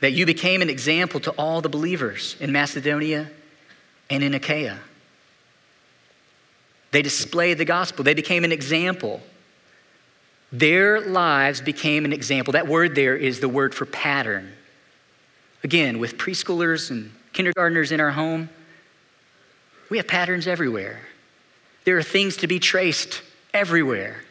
that 0.00 0.12
you 0.12 0.24
became 0.24 0.62
an 0.62 0.70
example 0.70 1.18
to 1.20 1.32
all 1.32 1.60
the 1.60 1.68
believers 1.68 2.36
in 2.38 2.52
Macedonia 2.52 3.28
and 4.08 4.22
in 4.22 4.32
Achaia. 4.32 4.78
They 6.92 7.02
displayed 7.02 7.58
the 7.58 7.64
gospel, 7.64 8.04
they 8.04 8.14
became 8.14 8.44
an 8.44 8.52
example. 8.52 9.20
Their 10.52 11.00
lives 11.00 11.62
became 11.62 12.04
an 12.04 12.12
example. 12.12 12.52
That 12.52 12.68
word 12.68 12.94
there 12.94 13.16
is 13.16 13.40
the 13.40 13.48
word 13.48 13.74
for 13.74 13.86
pattern. 13.86 14.52
Again, 15.64 15.98
with 15.98 16.18
preschoolers 16.18 16.90
and 16.90 17.10
kindergartners 17.32 17.90
in 17.90 18.00
our 18.00 18.10
home, 18.10 18.50
we 19.88 19.96
have 19.96 20.06
patterns 20.06 20.46
everywhere. 20.46 21.00
There 21.84 21.96
are 21.96 22.02
things 22.02 22.36
to 22.38 22.46
be 22.46 22.58
traced 22.58 23.22
everywhere. 23.54 24.24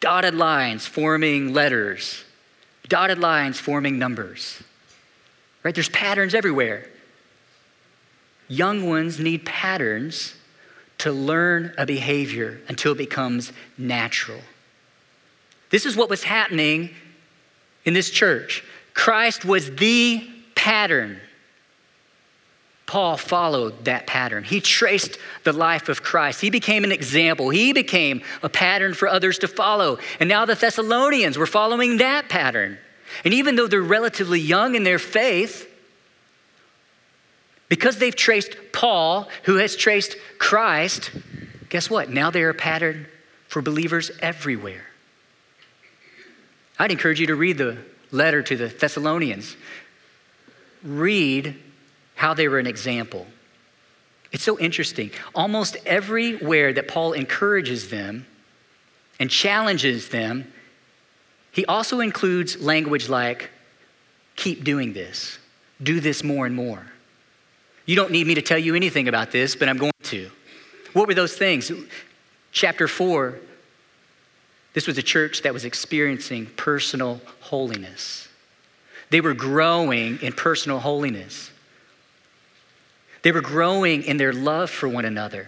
Dotted 0.00 0.34
lines 0.34 0.86
forming 0.86 1.52
letters, 1.52 2.24
dotted 2.88 3.18
lines 3.18 3.60
forming 3.60 3.98
numbers. 3.98 4.62
Right? 5.62 5.74
There's 5.74 5.88
patterns 5.88 6.34
everywhere. 6.34 6.88
Young 8.46 8.88
ones 8.88 9.18
need 9.18 9.44
patterns 9.44 10.34
to 10.98 11.12
learn 11.12 11.74
a 11.76 11.84
behavior 11.84 12.60
until 12.68 12.92
it 12.92 12.98
becomes 12.98 13.52
natural. 13.76 14.40
This 15.70 15.86
is 15.86 15.96
what 15.96 16.10
was 16.10 16.22
happening 16.22 16.90
in 17.84 17.94
this 17.94 18.10
church. 18.10 18.64
Christ 18.94 19.44
was 19.44 19.70
the 19.76 20.28
pattern. 20.54 21.20
Paul 22.86 23.18
followed 23.18 23.84
that 23.84 24.06
pattern. 24.06 24.44
He 24.44 24.62
traced 24.62 25.18
the 25.44 25.52
life 25.52 25.90
of 25.90 26.02
Christ. 26.02 26.40
He 26.40 26.48
became 26.48 26.84
an 26.84 26.92
example. 26.92 27.50
He 27.50 27.74
became 27.74 28.22
a 28.42 28.48
pattern 28.48 28.94
for 28.94 29.08
others 29.08 29.38
to 29.40 29.48
follow. 29.48 29.98
And 30.20 30.28
now 30.28 30.46
the 30.46 30.54
Thessalonians 30.54 31.36
were 31.36 31.46
following 31.46 31.98
that 31.98 32.30
pattern. 32.30 32.78
And 33.26 33.34
even 33.34 33.56
though 33.56 33.66
they're 33.66 33.82
relatively 33.82 34.40
young 34.40 34.74
in 34.74 34.84
their 34.84 34.98
faith, 34.98 35.68
because 37.68 37.98
they've 37.98 38.16
traced 38.16 38.56
Paul, 38.72 39.28
who 39.44 39.56
has 39.56 39.76
traced 39.76 40.16
Christ, 40.38 41.10
guess 41.68 41.90
what? 41.90 42.08
Now 42.08 42.30
they're 42.30 42.50
a 42.50 42.54
pattern 42.54 43.06
for 43.48 43.60
believers 43.60 44.10
everywhere. 44.20 44.87
I'd 46.78 46.92
encourage 46.92 47.20
you 47.20 47.26
to 47.28 47.34
read 47.34 47.58
the 47.58 47.78
letter 48.10 48.42
to 48.42 48.56
the 48.56 48.68
Thessalonians. 48.68 49.56
Read 50.82 51.56
how 52.14 52.34
they 52.34 52.48
were 52.48 52.58
an 52.58 52.66
example. 52.66 53.26
It's 54.30 54.44
so 54.44 54.58
interesting. 54.58 55.10
Almost 55.34 55.76
everywhere 55.86 56.72
that 56.72 56.88
Paul 56.88 57.12
encourages 57.12 57.88
them 57.88 58.26
and 59.18 59.30
challenges 59.30 60.10
them, 60.10 60.52
he 61.50 61.64
also 61.66 62.00
includes 62.00 62.60
language 62.60 63.08
like, 63.08 63.50
keep 64.36 64.62
doing 64.62 64.92
this, 64.92 65.38
do 65.82 65.98
this 65.98 66.22
more 66.22 66.46
and 66.46 66.54
more. 66.54 66.86
You 67.86 67.96
don't 67.96 68.12
need 68.12 68.26
me 68.26 68.34
to 68.34 68.42
tell 68.42 68.58
you 68.58 68.74
anything 68.74 69.08
about 69.08 69.32
this, 69.32 69.56
but 69.56 69.68
I'm 69.68 69.78
going 69.78 69.92
to. 70.04 70.30
What 70.92 71.08
were 71.08 71.14
those 71.14 71.36
things? 71.36 71.72
Chapter 72.52 72.86
4, 72.86 73.38
this 74.74 74.86
was 74.86 74.98
a 74.98 75.02
church 75.02 75.42
that 75.42 75.52
was 75.52 75.64
experiencing 75.64 76.46
personal 76.56 77.20
holiness. 77.40 78.28
They 79.10 79.20
were 79.20 79.34
growing 79.34 80.20
in 80.20 80.32
personal 80.32 80.78
holiness. 80.78 81.50
They 83.22 83.32
were 83.32 83.40
growing 83.40 84.02
in 84.02 84.16
their 84.18 84.32
love 84.32 84.70
for 84.70 84.88
one 84.88 85.04
another. 85.04 85.46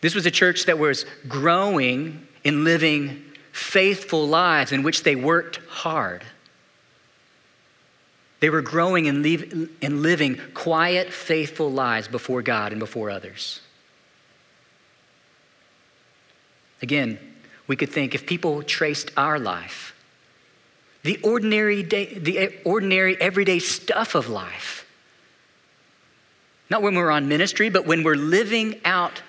This 0.00 0.14
was 0.14 0.26
a 0.26 0.30
church 0.30 0.66
that 0.66 0.78
was 0.78 1.04
growing 1.26 2.26
in 2.44 2.64
living 2.64 3.24
faithful 3.52 4.26
lives 4.26 4.70
in 4.70 4.82
which 4.82 5.02
they 5.02 5.16
worked 5.16 5.58
hard. 5.68 6.24
They 8.40 8.50
were 8.50 8.62
growing 8.62 9.06
in, 9.06 9.22
leave, 9.22 9.70
in 9.80 10.02
living 10.02 10.40
quiet, 10.54 11.12
faithful 11.12 11.72
lives 11.72 12.06
before 12.06 12.40
God 12.40 12.70
and 12.70 12.78
before 12.78 13.10
others. 13.10 13.60
Again, 16.80 17.18
we 17.68 17.76
could 17.76 17.90
think 17.90 18.14
if 18.14 18.26
people 18.26 18.62
traced 18.62 19.12
our 19.16 19.38
life, 19.38 19.94
the 21.04 21.20
ordinary, 21.22 21.82
day, 21.82 22.06
the 22.18 22.52
ordinary 22.64 23.20
everyday 23.20 23.60
stuff 23.60 24.14
of 24.14 24.28
life, 24.28 24.86
not 26.70 26.82
when 26.82 26.96
we're 26.96 27.10
on 27.10 27.28
ministry, 27.28 27.70
but 27.70 27.86
when 27.86 28.02
we're 28.02 28.16
living 28.16 28.80
out 28.84 29.22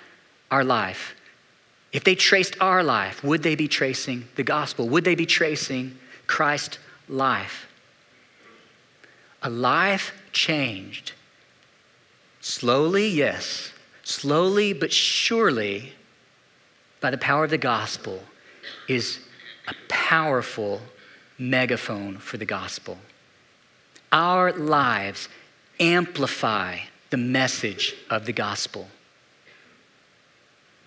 our 0.50 0.64
life, 0.64 1.14
if 1.92 2.04
they 2.04 2.14
traced 2.14 2.56
our 2.60 2.82
life, 2.82 3.22
would 3.22 3.42
they 3.42 3.54
be 3.54 3.68
tracing 3.68 4.26
the 4.36 4.42
gospel? 4.42 4.88
Would 4.88 5.04
they 5.04 5.14
be 5.14 5.26
tracing 5.26 5.96
Christ's 6.26 6.78
life? 7.08 7.66
A 9.42 9.50
life 9.50 10.12
changed. 10.32 11.12
Slowly, 12.40 13.08
yes. 13.08 13.72
Slowly, 14.02 14.72
but 14.72 14.92
surely, 14.92 15.94
by 17.00 17.10
the 17.10 17.18
power 17.18 17.44
of 17.44 17.50
the 17.50 17.58
gospel, 17.58 18.22
is 18.90 19.20
a 19.68 19.74
powerful 19.88 20.80
megaphone 21.38 22.18
for 22.18 22.38
the 22.38 22.44
gospel. 22.44 22.98
Our 24.10 24.52
lives 24.52 25.28
amplify 25.78 26.80
the 27.10 27.16
message 27.16 27.94
of 28.10 28.26
the 28.26 28.32
gospel. 28.32 28.88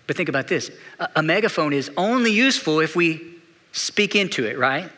But 0.06 0.16
think 0.16 0.28
about 0.28 0.48
this 0.48 0.70
a, 1.16 1.22
megaphone 1.22 1.72
is 1.72 1.90
only 1.96 2.30
useful 2.30 2.80
if 2.80 2.94
we 2.94 3.36
speak 3.72 4.14
into 4.14 4.44
it, 4.44 4.58
right? 4.58 4.90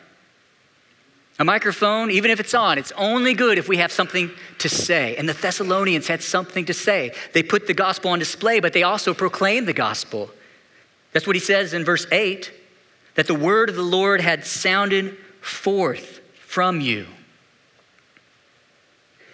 A 1.39 1.45
microphone, 1.45 2.11
even 2.11 2.29
if 2.29 2.41
it's 2.41 2.53
on, 2.53 2.77
it's 2.77 2.91
only 2.97 3.33
good 3.33 3.57
if 3.57 3.69
we 3.69 3.77
have 3.77 3.91
something 3.91 4.31
to 4.57 4.67
say. 4.67 5.15
And 5.15 5.29
the 5.29 5.33
Thessalonians 5.33 6.07
had 6.07 6.21
something 6.21 6.65
to 6.65 6.73
say. 6.73 7.13
They 7.33 7.43
put 7.43 7.67
the 7.67 7.73
gospel 7.73 8.11
on 8.11 8.19
display, 8.19 8.59
but 8.59 8.73
they 8.73 8.83
also 8.83 9.13
proclaimed 9.13 9.67
the 9.67 9.73
gospel. 9.73 10.29
That's 11.13 11.25
what 11.25 11.37
he 11.37 11.39
says 11.39 11.73
in 11.73 11.85
verse 11.85 12.05
8 12.11 12.51
that 13.17 13.25
the 13.25 13.35
word 13.35 13.67
of 13.67 13.75
the 13.75 13.81
Lord 13.81 14.21
had 14.21 14.45
sounded 14.45 15.17
forth 15.41 16.21
from 16.39 16.79
you. 16.79 17.07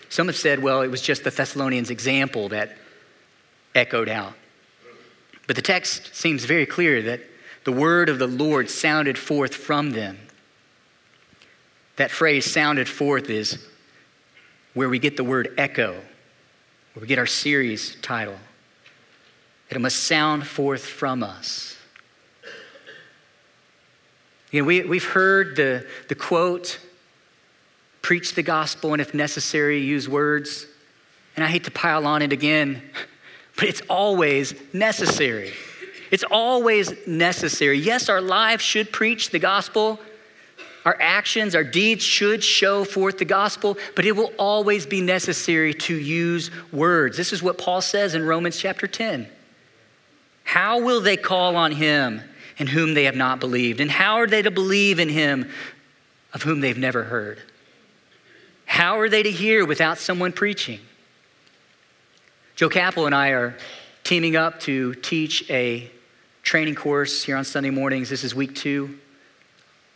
Some 0.08 0.28
have 0.28 0.38
said, 0.38 0.63
well, 0.63 0.82
it 0.84 0.88
was 0.88 1.02
just 1.02 1.26
the 1.26 1.32
Thessalonians' 1.32 1.89
example 1.89 2.48
that 2.50 2.78
echoed 3.76 4.08
out. 4.08 4.36
But 5.48 5.58
the 5.58 5.62
text 5.62 6.15
seems 6.15 6.46
very 6.46 6.65
clear 6.65 7.02
that 7.02 7.19
the 7.65 7.74
word 7.74 8.08
of 8.08 8.19
the 8.19 8.28
Lord 8.28 8.69
sounded 8.69 9.17
forth 9.17 9.54
from 9.54 9.91
them. 9.91 10.17
That 11.98 12.10
phrase, 12.10 12.50
sounded 12.50 12.88
forth, 12.88 13.30
is 13.30 13.67
where 14.74 14.88
we 14.88 14.98
get 14.98 15.17
the 15.17 15.26
word 15.26 15.54
echo, 15.58 15.91
where 16.93 17.02
we 17.02 17.08
get 17.08 17.19
our 17.19 17.26
series 17.26 17.98
title. 18.02 18.38
It 19.69 19.82
must 19.82 20.04
sound 20.04 20.48
forth 20.48 20.86
from 20.86 21.22
us. 21.22 21.73
You 24.54 24.62
know, 24.62 24.68
we, 24.68 24.84
we've 24.84 25.04
heard 25.04 25.56
the, 25.56 25.86
the 26.10 26.16
quote, 26.16 26.78
preach 28.04 28.36
the 28.36 28.44
gospel, 28.44 28.94
and 28.94 29.02
if 29.02 29.16
necessary, 29.16 29.82
use 29.82 30.08
words. 30.08 30.68
And 31.36 31.44
I 31.44 31.48
hate 31.48 31.63
to 31.63 31.72
pile 31.72 32.06
on 32.06 32.22
it 32.22 32.32
again, 32.32 32.84
but 33.58 33.66
it's 33.66 33.82
always 33.89 34.54
necessary. 34.72 35.54
It's 36.12 36.24
always 36.30 36.94
necessary. 37.08 37.80
Yes, 37.80 38.10
our 38.10 38.22
lives 38.22 38.63
should 38.63 38.92
preach 38.92 39.32
the 39.32 39.39
gospel, 39.39 40.00
our 40.86 40.98
actions, 41.00 41.56
our 41.56 41.63
deeds 41.63 42.04
should 42.04 42.44
show 42.44 42.84
forth 42.84 43.18
the 43.18 43.26
gospel, 43.26 43.76
but 43.96 44.06
it 44.06 44.16
will 44.16 44.34
always 44.38 44.86
be 44.86 45.02
necessary 45.02 45.74
to 45.74 45.96
use 45.96 46.52
words. 46.72 47.18
This 47.18 47.34
is 47.34 47.42
what 47.42 47.58
Paul 47.58 47.82
says 47.82 48.13
in 48.13 48.24
Romans 48.24 48.58
chapter 48.58 48.86
10. 48.86 49.28
How 50.44 50.80
will 50.80 51.02
they 51.02 51.18
call 51.18 51.56
on 51.56 51.72
him 51.72 52.22
in 52.58 52.68
whom 52.68 52.94
they 52.94 53.06
have 53.06 53.16
not 53.16 53.39
believed? 53.39 53.80
And 53.80 53.89
how 53.89 54.16
are 54.16 54.28
they 54.28 54.42
to 54.42 54.52
believe 54.52 55.00
in 55.00 55.10
him 55.10 55.50
of 56.34 56.44
whom 56.44 56.62
they've 56.62 56.78
never 56.78 57.04
heard? 57.04 57.39
How 58.66 59.00
are 59.00 59.10
they 59.10 59.24
to 59.24 59.32
hear 59.32 59.66
without 59.66 59.98
someone 59.98 60.32
preaching? 60.32 60.80
Joe 62.56 62.70
Capel 62.70 63.06
and 63.06 63.16
I 63.16 63.30
are 63.30 63.58
teaming 64.04 64.36
up 64.36 64.60
to 64.62 64.94
teach 64.96 65.50
a 65.50 65.89
training 66.44 66.76
course 66.76 67.24
here 67.24 67.38
on 67.38 67.46
Sunday 67.46 67.70
mornings. 67.70 68.10
This 68.10 68.24
is 68.24 68.36
week 68.36 68.56
two 68.56 69.00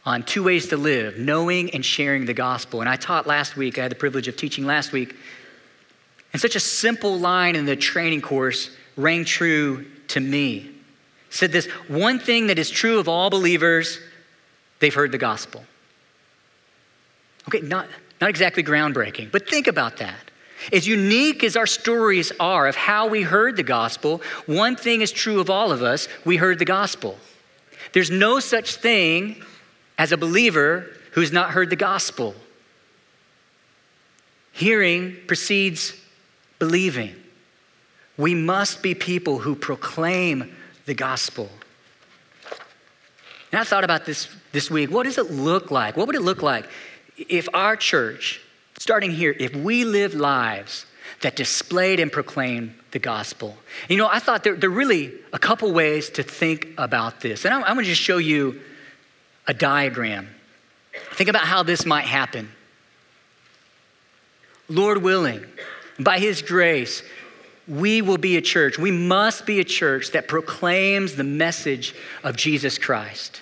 on 0.08 0.24
two 0.24 0.42
ways 0.42 0.70
to 0.70 0.78
live 0.78 1.18
knowing 1.18 1.70
and 1.72 1.84
sharing 1.84 2.26
the 2.26 2.34
gospel. 2.34 2.80
And 2.80 2.90
I 2.90 2.96
taught 2.96 3.28
last 3.28 3.58
week, 3.58 3.78
I 3.78 3.82
had 3.84 3.92
the 3.92 3.96
privilege 3.96 4.30
of 4.30 4.38
teaching 4.38 4.66
last 4.66 4.94
week. 4.94 5.14
And 6.32 6.42
such 6.42 6.56
a 6.56 6.62
simple 6.62 7.20
line 7.20 7.58
in 7.58 7.66
the 7.66 7.76
training 7.76 8.22
course 8.22 8.70
rang 8.96 9.26
true 9.26 9.86
to 10.10 10.20
me. 10.22 10.77
Said 11.30 11.52
this 11.52 11.66
one 11.88 12.20
thing 12.20 12.48
that 12.48 12.60
is 12.60 12.70
true 12.70 13.00
of 13.00 13.08
all 13.08 13.30
believers, 13.30 14.00
they've 14.80 14.94
heard 14.94 15.12
the 15.12 15.18
gospel. 15.18 15.64
Okay, 17.48 17.62
not, 17.62 17.88
not 18.20 18.30
exactly 18.30 18.64
groundbreaking, 18.64 19.32
but 19.32 19.50
think 19.50 19.68
about 19.68 19.98
that. 19.98 20.32
As 20.74 20.88
unique 20.88 21.44
as 21.44 21.56
our 21.56 21.68
stories 21.68 22.32
are 22.40 22.68
of 22.68 22.76
how 22.76 23.08
we 23.08 23.22
heard 23.22 23.56
the 23.56 23.64
gospel, 23.64 24.22
one 24.48 24.76
thing 24.76 25.02
is 25.02 25.12
true 25.12 25.40
of 25.40 25.50
all 25.50 25.72
of 25.72 25.82
us 25.82 26.08
we 26.26 26.38
heard 26.38 26.60
the 26.60 26.66
gospel. 26.66 27.18
there's 27.94 28.12
no 28.12 28.40
such 28.40 28.76
thing 28.76 29.42
as 29.98 30.12
a 30.12 30.18
believer 30.18 30.88
who's 31.12 31.32
not 31.32 31.52
heard 31.52 31.70
the 31.70 31.76
gospel. 31.76 32.36
Hearing 34.52 35.16
precedes 35.28 35.94
believing. 36.60 37.16
We 38.18 38.34
must 38.34 38.82
be 38.82 38.96
people 38.96 39.40
who 39.40 39.56
proclaim 39.56 40.56
the 40.88 40.96
gospel. 40.96 41.50
And 43.52 43.62
I 43.62 43.64
thought 43.64 43.84
about 43.84 44.06
this 44.06 44.28
this 44.52 44.72
week. 44.72 44.90
What 44.90 45.04
does 45.04 45.18
it 45.18 45.30
look 45.30 45.70
like? 45.70 45.96
What 45.96 46.08
would 46.08 46.16
it 46.16 46.22
look 46.22 46.42
like 46.42 46.68
if 47.18 47.48
our 47.54 47.76
church, 47.76 48.42
starting 48.80 49.12
here, 49.12 49.36
if 49.38 49.56
we 49.56 49.86
lived 49.86 50.16
lives 50.16 50.86
that 51.22 51.36
displayed 51.36 52.00
and 52.00 52.12
proclaimed 52.12 52.74
the 52.92 53.00
gospel? 53.00 53.56
You 53.90 53.98
know, 53.98 54.08
I 54.08 54.20
thought 54.20 54.44
there, 54.44 54.56
there 54.56 54.70
are 54.70 54.74
really 54.74 55.14
a 55.32 55.40
couple 55.40 55.72
ways 55.72 56.10
to 56.12 56.24
think 56.24 56.70
about 56.78 57.22
this. 57.22 57.46
And 57.46 57.54
I'm, 57.54 57.64
I'm 57.64 57.76
going 57.76 57.86
to 57.86 57.90
just 57.90 58.02
show 58.02 58.18
you 58.18 58.60
a 59.46 59.54
diagram. 59.54 60.28
Think 61.14 61.30
about 61.30 61.44
how 61.44 61.64
this 61.64 61.86
might 61.86 62.06
happen. 62.06 62.50
Lord 64.70 65.02
willing, 65.02 65.46
by 66.00 66.20
His 66.20 66.42
grace, 66.42 67.04
we 67.68 68.02
will 68.02 68.18
be 68.18 68.38
a 68.38 68.42
church. 68.42 68.80
We 68.80 68.92
must 68.92 69.46
be 69.46 69.60
a 69.60 69.64
church 69.64 70.12
that 70.12 70.28
proclaims 70.28 71.16
the 71.16 71.24
message 71.24 71.94
of 72.24 72.38
Jesus 72.38 72.78
Christ 72.78 73.42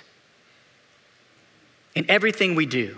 in 1.94 2.04
everything 2.10 2.54
we 2.54 2.66
do. 2.66 2.96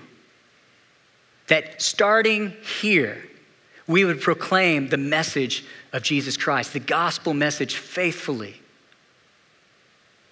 That 1.49 1.81
starting 1.81 2.55
here, 2.81 3.23
we 3.87 4.05
would 4.05 4.21
proclaim 4.21 4.89
the 4.89 4.97
message 4.97 5.65
of 5.93 6.03
Jesus 6.03 6.37
Christ, 6.37 6.73
the 6.73 6.81
gospel 6.81 7.33
message 7.35 7.77
faithfully. 7.77 8.61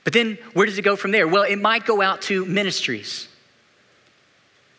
But 0.05 0.13
then 0.13 0.39
where 0.53 0.67
does 0.67 0.79
it 0.79 0.83
go 0.83 0.95
from 0.95 1.11
there? 1.11 1.27
Well, 1.27 1.43
it 1.43 1.57
might 1.57 1.85
go 1.85 2.01
out 2.01 2.23
to 2.23 2.45
ministries, 2.45 3.29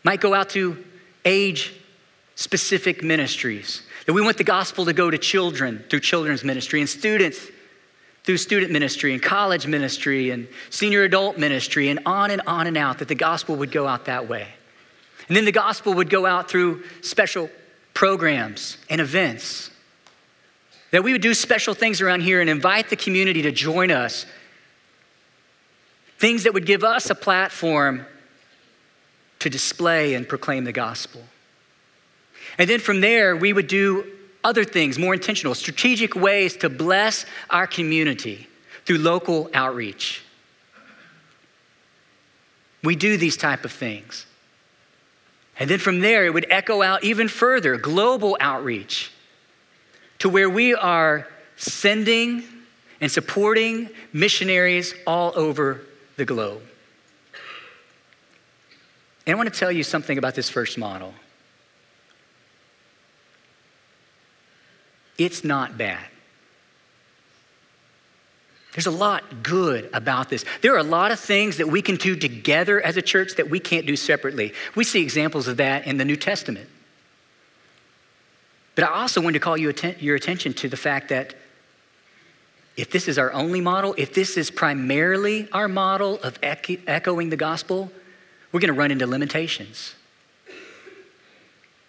might 0.04 0.22
go 0.22 0.34
out 0.34 0.50
to 0.52 0.84
age 1.26 1.74
specific 2.36 3.04
ministries. 3.04 3.82
That 4.08 4.14
we 4.14 4.22
want 4.22 4.38
the 4.38 4.44
gospel 4.44 4.86
to 4.86 4.94
go 4.94 5.12
to 5.12 5.18
children 5.20 5.86
through 5.90 6.00
children's 6.00 6.44
ministry 6.44 6.80
and 6.80 6.90
students 6.90 7.40
through 8.28 8.36
student 8.36 8.74
ministry 8.74 9.14
and 9.14 9.24
college 9.24 9.68
ministry 9.68 10.32
and 10.32 10.50
senior 10.70 11.04
adult 11.04 11.38
ministry 11.38 11.88
and 11.88 11.98
on 12.06 12.30
and 12.30 12.42
on 12.46 12.68
and 12.68 12.76
out, 12.76 13.00
that 13.00 13.08
the 13.08 13.16
gospel 13.16 13.56
would 13.56 13.72
go 13.72 13.88
out 13.88 14.04
that 14.04 14.28
way. 14.28 14.50
And 15.30 15.38
then 15.38 15.46
the 15.46 15.54
gospel 15.54 15.94
would 15.94 16.10
go 16.10 16.26
out 16.26 16.50
through 16.50 16.84
special 17.00 17.50
programs 17.94 18.80
and 18.90 19.00
events. 19.00 19.72
That 20.92 21.06
we 21.06 21.14
would 21.14 21.22
do 21.22 21.34
special 21.34 21.74
things 21.74 22.02
around 22.02 22.20
here 22.20 22.42
and 22.42 22.50
invite 22.50 22.90
the 22.90 22.98
community 22.98 23.44
to 23.44 23.52
join 23.54 23.92
us. 23.92 24.26
Things 26.20 26.44
that 26.44 26.54
would 26.54 26.66
give 26.66 26.84
us 26.84 27.10
a 27.10 27.16
platform 27.16 28.06
to 29.40 29.50
display 29.50 30.16
and 30.16 30.28
proclaim 30.28 30.66
the 30.66 30.74
gospel. 30.74 31.22
And 32.58 32.70
then 32.70 32.80
from 32.80 33.02
there, 33.02 33.36
we 33.36 33.54
would 33.54 33.68
do 33.68 34.12
other 34.44 34.64
things, 34.64 34.98
more 34.98 35.14
intentional, 35.14 35.54
strategic 35.54 36.16
ways 36.16 36.58
to 36.58 36.70
bless 36.70 37.26
our 37.50 37.68
community 37.68 38.48
through 38.86 39.00
local 39.00 39.50
outreach. 39.54 40.24
We 42.84 42.96
do 42.96 43.18
these 43.18 43.38
type 43.38 43.66
of 43.66 43.72
things. 43.72 44.26
And 45.60 45.70
then 45.70 45.80
from 45.80 46.00
there, 46.02 46.26
it 46.26 46.34
would 46.34 46.46
echo 46.50 46.82
out 46.82 47.04
even 47.04 47.28
further 47.28 47.78
global 47.78 48.38
outreach 48.40 49.12
to 50.20 50.30
where 50.30 50.50
we 50.50 50.74
are 50.74 51.28
sending 51.58 52.44
and 53.02 53.12
supporting 53.12 53.90
missionaries 54.14 54.94
all 55.06 55.34
over 55.36 55.82
the 56.16 56.26
globe. 56.26 56.62
And 59.26 59.34
I 59.34 59.38
want 59.38 59.52
to 59.52 59.60
tell 59.60 59.72
you 59.72 59.84
something 59.84 60.18
about 60.18 60.36
this 60.36 60.50
first 60.50 60.78
model. 60.78 61.14
It's 65.18 65.44
not 65.44 65.78
bad. 65.78 66.06
There's 68.74 68.86
a 68.86 68.92
lot 68.92 69.42
good 69.42 69.90
about 69.92 70.30
this. 70.30 70.46
There 70.62 70.76
are 70.76 70.78
a 70.78 70.84
lot 70.84 71.12
of 71.12 71.20
things 71.20 71.58
that 71.58 71.68
we 71.68 71.82
can 71.82 71.96
do 71.96 72.16
together 72.16 72.80
as 72.80 72.96
a 72.96 73.02
church 73.02 73.36
that 73.38 73.50
we 73.50 73.60
can't 73.60 73.88
do 73.88 73.96
separately. 73.96 74.54
We 74.76 74.84
see 74.84 75.02
examples 75.02 75.48
of 75.48 75.58
that 75.58 75.88
in 75.88 75.98
the 75.98 76.06
New 76.06 76.16
Testament. 76.16 76.70
But 78.76 78.84
I 78.84 78.90
also 78.90 79.20
want 79.20 79.34
to 79.34 79.40
call 79.40 79.58
you 79.58 79.70
atten- 79.70 79.96
your 80.00 80.16
attention 80.16 80.54
to 80.54 80.70
the 80.70 80.78
fact 80.78 81.10
that 81.10 81.34
if 82.76 82.92
this 82.92 83.08
is 83.08 83.18
our 83.18 83.34
only 83.34 83.62
model, 83.62 83.96
if 83.98 84.14
this 84.14 84.38
is 84.38 84.52
primarily 84.52 85.50
our 85.52 85.68
model 85.68 86.20
of 86.22 86.38
echoing 86.44 87.32
the 87.32 87.36
gospel, 87.36 87.92
we're 88.52 88.60
going 88.60 88.72
to 88.72 88.80
run 88.80 88.92
into 88.92 89.08
limitations. 89.08 89.96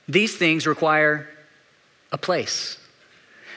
These 0.09 0.39
things 0.39 0.67
require 0.67 1.29
a 2.11 2.17
place. 2.17 2.79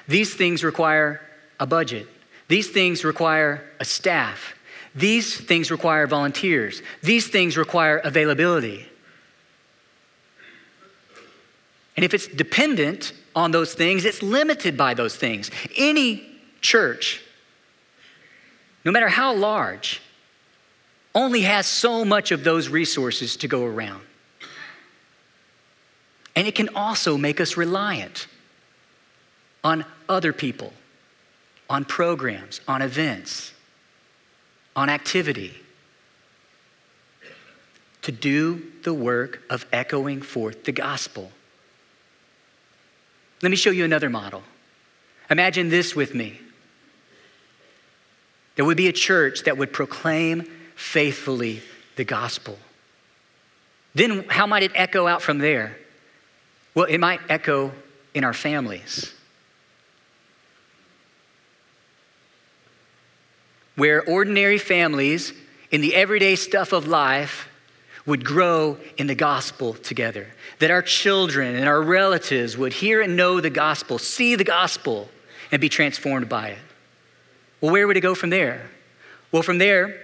These 0.08 0.34
things 0.34 0.64
require 0.64 1.22
a 1.60 1.66
budget. 1.66 2.08
These 2.48 2.70
things 2.70 3.04
require 3.04 3.64
a 3.80 3.86
staff. 3.86 4.56
These 4.94 5.40
things 5.40 5.72
require 5.72 6.06
volunteers. 6.08 6.82
These 7.02 7.28
things 7.28 7.56
require 7.56 7.98
availability. 8.00 8.88
And 11.96 12.04
if 12.04 12.14
it's 12.14 12.28
dependent 12.28 13.14
on 13.36 13.52
those 13.52 13.74
things, 13.74 14.06
it's 14.06 14.22
limited 14.22 14.76
by 14.76 14.94
those 14.94 15.16
things. 15.16 15.52
Any 15.78 16.28
church, 16.62 17.22
no 18.84 18.92
matter 18.92 19.08
how 19.08 19.34
large, 19.34 20.02
only 21.14 21.42
has 21.42 21.68
so 21.68 22.06
much 22.06 22.32
of 22.32 22.44
those 22.44 22.70
resources 22.70 23.36
to 23.38 23.48
go 23.48 23.66
around. 23.66 24.02
And 26.36 26.48
it 26.48 26.56
can 26.56 26.70
also 26.76 27.18
make 27.18 27.42
us 27.42 27.58
reliant 27.58 28.28
on 29.64 29.86
other 30.10 30.34
people, 30.34 30.74
on 31.70 31.86
programs, 31.86 32.62
on 32.68 32.82
events, 32.82 33.54
on 34.76 34.90
activity, 34.90 35.56
to 38.02 38.12
do 38.12 38.72
the 38.84 38.94
work 38.94 39.44
of 39.50 39.66
echoing 39.72 40.22
forth 40.22 40.64
the 40.64 40.72
gospel. 40.72 41.32
Let 43.42 43.50
me 43.50 43.56
show 43.56 43.70
you 43.72 43.86
another 43.86 44.10
model. 44.10 44.44
Imagine 45.30 45.70
this 45.70 45.96
with 45.96 46.14
me. 46.14 46.40
There 48.56 48.66
would 48.66 48.78
be 48.78 48.88
a 48.88 48.94
church 48.94 49.44
that 49.44 49.58
would 49.58 49.72
proclaim 49.72 50.44
faithfully 50.76 51.62
the 51.96 52.04
gospel. 52.04 52.58
Then, 53.94 54.26
how 54.30 54.46
might 54.48 54.64
it 54.64 54.72
echo 54.76 55.08
out 55.08 55.22
from 55.22 55.38
there? 55.38 55.78
Well, 56.74 56.86
it 56.86 56.98
might 56.98 57.20
echo 57.30 57.72
in 58.14 58.24
our 58.24 58.34
families. 58.34 59.14
Where 63.76 64.04
ordinary 64.04 64.58
families 64.58 65.34
in 65.72 65.82
the 65.82 65.96
everyday 65.96 66.36
stuff 66.36 66.74
of 66.74 66.88
life 66.88 67.48
would 68.06 68.26
grow 68.26 68.78
in 68.98 69.08
the 69.08 69.16
gospel 69.16 69.74
together. 69.74 70.28
That 70.60 70.72
our 70.72 70.82
children 70.82 71.56
and 71.56 71.68
our 71.68 71.82
relatives 71.82 72.58
would 72.58 72.74
hear 72.74 73.02
and 73.02 73.16
know 73.16 73.42
the 73.42 73.50
gospel, 73.50 73.98
see 73.98 74.36
the 74.36 74.44
gospel, 74.44 75.10
and 75.52 75.62
be 75.62 75.70
transformed 75.70 76.28
by 76.28 76.50
it. 76.50 76.60
Well, 77.60 77.72
where 77.72 77.88
would 77.88 77.98
it 77.98 78.02
go 78.02 78.16
from 78.16 78.30
there? 78.30 78.70
Well, 79.32 79.44
from 79.44 79.60
there, 79.60 80.00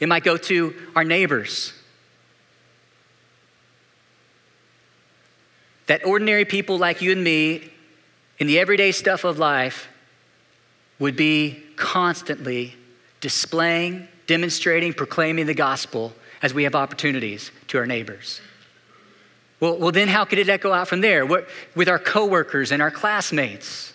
it 0.00 0.08
might 0.08 0.24
go 0.24 0.36
to 0.36 0.74
our 0.94 1.04
neighbors. 1.04 1.72
That 5.86 6.04
ordinary 6.04 6.44
people 6.44 6.78
like 6.78 7.00
you 7.00 7.12
and 7.12 7.22
me 7.22 7.70
in 8.38 8.46
the 8.46 8.58
everyday 8.58 8.92
stuff 8.92 9.24
of 9.24 9.38
life 9.38 9.88
would 10.98 11.16
be 11.16 11.62
constantly 11.76 12.74
displaying, 13.20 14.08
demonstrating, 14.26 14.92
proclaiming 14.92 15.46
the 15.46 15.54
gospel 15.54 16.12
as 16.42 16.52
we 16.52 16.64
have 16.64 16.74
opportunities 16.74 17.50
to 17.68 17.78
our 17.78 17.86
neighbors. 17.86 18.40
Well, 19.60 19.78
well 19.78 19.92
then 19.92 20.08
how 20.08 20.24
could 20.24 20.38
it 20.38 20.48
echo 20.48 20.72
out 20.72 20.88
from 20.88 21.00
there? 21.00 21.24
What, 21.24 21.48
with 21.74 21.88
our 21.88 21.98
coworkers 21.98 22.72
and 22.72 22.82
our 22.82 22.90
classmates, 22.90 23.92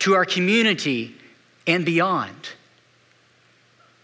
to 0.00 0.14
our 0.14 0.26
community 0.26 1.14
and 1.66 1.84
beyond. 1.84 2.50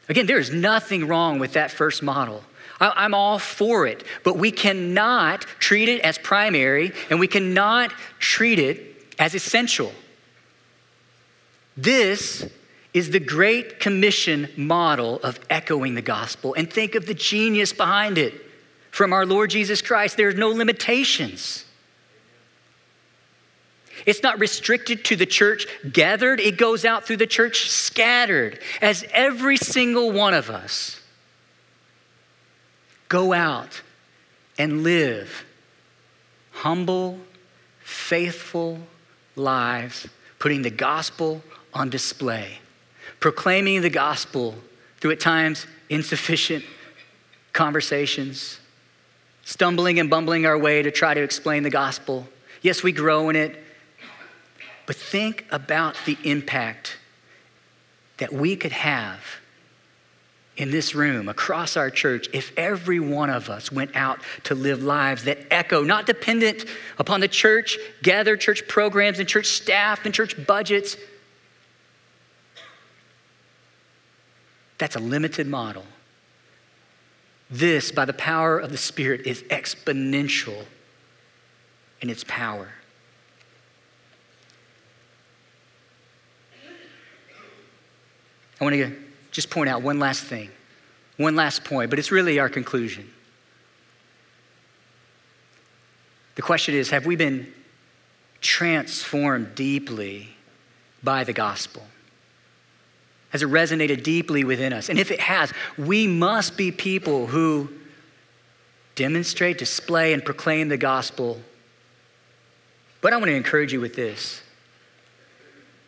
Again, 0.08 0.24
there 0.24 0.38
is 0.38 0.50
nothing 0.50 1.06
wrong 1.06 1.38
with 1.38 1.52
that 1.52 1.70
first 1.70 2.02
model. 2.02 2.42
I, 2.80 2.90
I'm 2.96 3.12
all 3.12 3.38
for 3.38 3.86
it, 3.86 4.02
but 4.24 4.38
we 4.38 4.50
cannot 4.50 5.42
treat 5.58 5.90
it 5.90 6.00
as 6.00 6.16
primary 6.16 6.92
and 7.10 7.20
we 7.20 7.28
cannot 7.28 7.92
treat 8.18 8.58
it 8.58 9.14
as 9.18 9.34
essential. 9.34 9.92
This 11.76 12.46
is 12.92 13.10
the 13.10 13.20
Great 13.20 13.80
Commission 13.80 14.48
model 14.56 15.20
of 15.22 15.38
echoing 15.48 15.94
the 15.94 16.02
gospel. 16.02 16.54
And 16.54 16.70
think 16.70 16.94
of 16.94 17.06
the 17.06 17.14
genius 17.14 17.72
behind 17.72 18.18
it 18.18 18.34
from 18.90 19.12
our 19.12 19.24
Lord 19.24 19.50
Jesus 19.50 19.80
Christ. 19.80 20.16
There's 20.16 20.34
no 20.34 20.48
limitations. 20.48 21.64
It's 24.06 24.22
not 24.22 24.38
restricted 24.38 25.04
to 25.06 25.16
the 25.16 25.26
church 25.26 25.66
gathered, 25.92 26.40
it 26.40 26.56
goes 26.56 26.84
out 26.84 27.04
through 27.04 27.18
the 27.18 27.26
church 27.26 27.68
scattered. 27.68 28.58
As 28.80 29.04
every 29.12 29.56
single 29.56 30.10
one 30.10 30.34
of 30.34 30.48
us 30.50 31.00
go 33.08 33.32
out 33.32 33.82
and 34.58 34.82
live 34.82 35.44
humble, 36.52 37.18
faithful 37.80 38.78
lives, 39.36 40.08
putting 40.38 40.62
the 40.62 40.70
gospel 40.70 41.42
on 41.74 41.90
display, 41.90 42.58
proclaiming 43.20 43.82
the 43.82 43.90
gospel 43.90 44.54
through 44.98 45.12
at 45.12 45.20
times 45.20 45.66
insufficient 45.88 46.64
conversations, 47.52 48.58
stumbling 49.44 49.98
and 49.98 50.08
bumbling 50.10 50.46
our 50.46 50.58
way 50.58 50.82
to 50.82 50.90
try 50.90 51.14
to 51.14 51.22
explain 51.22 51.62
the 51.62 51.70
gospel. 51.70 52.26
Yes, 52.62 52.82
we 52.82 52.92
grow 52.92 53.28
in 53.28 53.36
it, 53.36 53.62
but 54.86 54.96
think 54.96 55.46
about 55.50 55.96
the 56.06 56.16
impact 56.24 56.96
that 58.18 58.32
we 58.32 58.56
could 58.56 58.72
have 58.72 59.20
in 60.60 60.70
this 60.70 60.94
room, 60.94 61.30
across 61.30 61.74
our 61.78 61.88
church, 61.88 62.28
if 62.34 62.52
every 62.54 63.00
one 63.00 63.30
of 63.30 63.48
us 63.48 63.72
went 63.72 63.96
out 63.96 64.20
to 64.44 64.54
live 64.54 64.82
lives 64.82 65.24
that 65.24 65.38
echo, 65.50 65.82
not 65.82 66.04
dependent 66.04 66.66
upon 66.98 67.20
the 67.20 67.28
church, 67.28 67.78
gather 68.02 68.36
church 68.36 68.68
programs 68.68 69.18
and 69.18 69.26
church 69.26 69.46
staff 69.46 70.04
and 70.04 70.12
church 70.12 70.34
budgets. 70.46 70.98
That's 74.80 74.96
a 74.96 74.98
limited 74.98 75.46
model. 75.46 75.84
This, 77.50 77.92
by 77.92 78.06
the 78.06 78.14
power 78.14 78.58
of 78.58 78.70
the 78.70 78.78
Spirit, 78.78 79.26
is 79.26 79.42
exponential 79.42 80.64
in 82.00 82.08
its 82.08 82.24
power. 82.24 82.68
I 88.58 88.64
want 88.64 88.74
to 88.74 88.96
just 89.32 89.50
point 89.50 89.68
out 89.68 89.82
one 89.82 89.98
last 89.98 90.24
thing, 90.24 90.50
one 91.18 91.36
last 91.36 91.62
point, 91.62 91.90
but 91.90 91.98
it's 91.98 92.10
really 92.10 92.38
our 92.38 92.48
conclusion. 92.48 93.10
The 96.36 96.42
question 96.42 96.74
is 96.74 96.88
have 96.88 97.04
we 97.04 97.16
been 97.16 97.52
transformed 98.40 99.54
deeply 99.54 100.30
by 101.02 101.24
the 101.24 101.34
gospel? 101.34 101.82
Has 103.30 103.42
it 103.42 103.48
resonated 103.48 104.02
deeply 104.02 104.44
within 104.44 104.72
us? 104.72 104.88
And 104.88 104.98
if 104.98 105.10
it 105.10 105.20
has, 105.20 105.52
we 105.78 106.06
must 106.06 106.56
be 106.56 106.70
people 106.72 107.26
who 107.26 107.68
demonstrate, 108.96 109.56
display, 109.56 110.12
and 110.12 110.24
proclaim 110.24 110.68
the 110.68 110.76
gospel. 110.76 111.40
But 113.00 113.12
I 113.12 113.16
want 113.16 113.28
to 113.28 113.34
encourage 113.34 113.72
you 113.72 113.80
with 113.80 113.96
this 113.96 114.42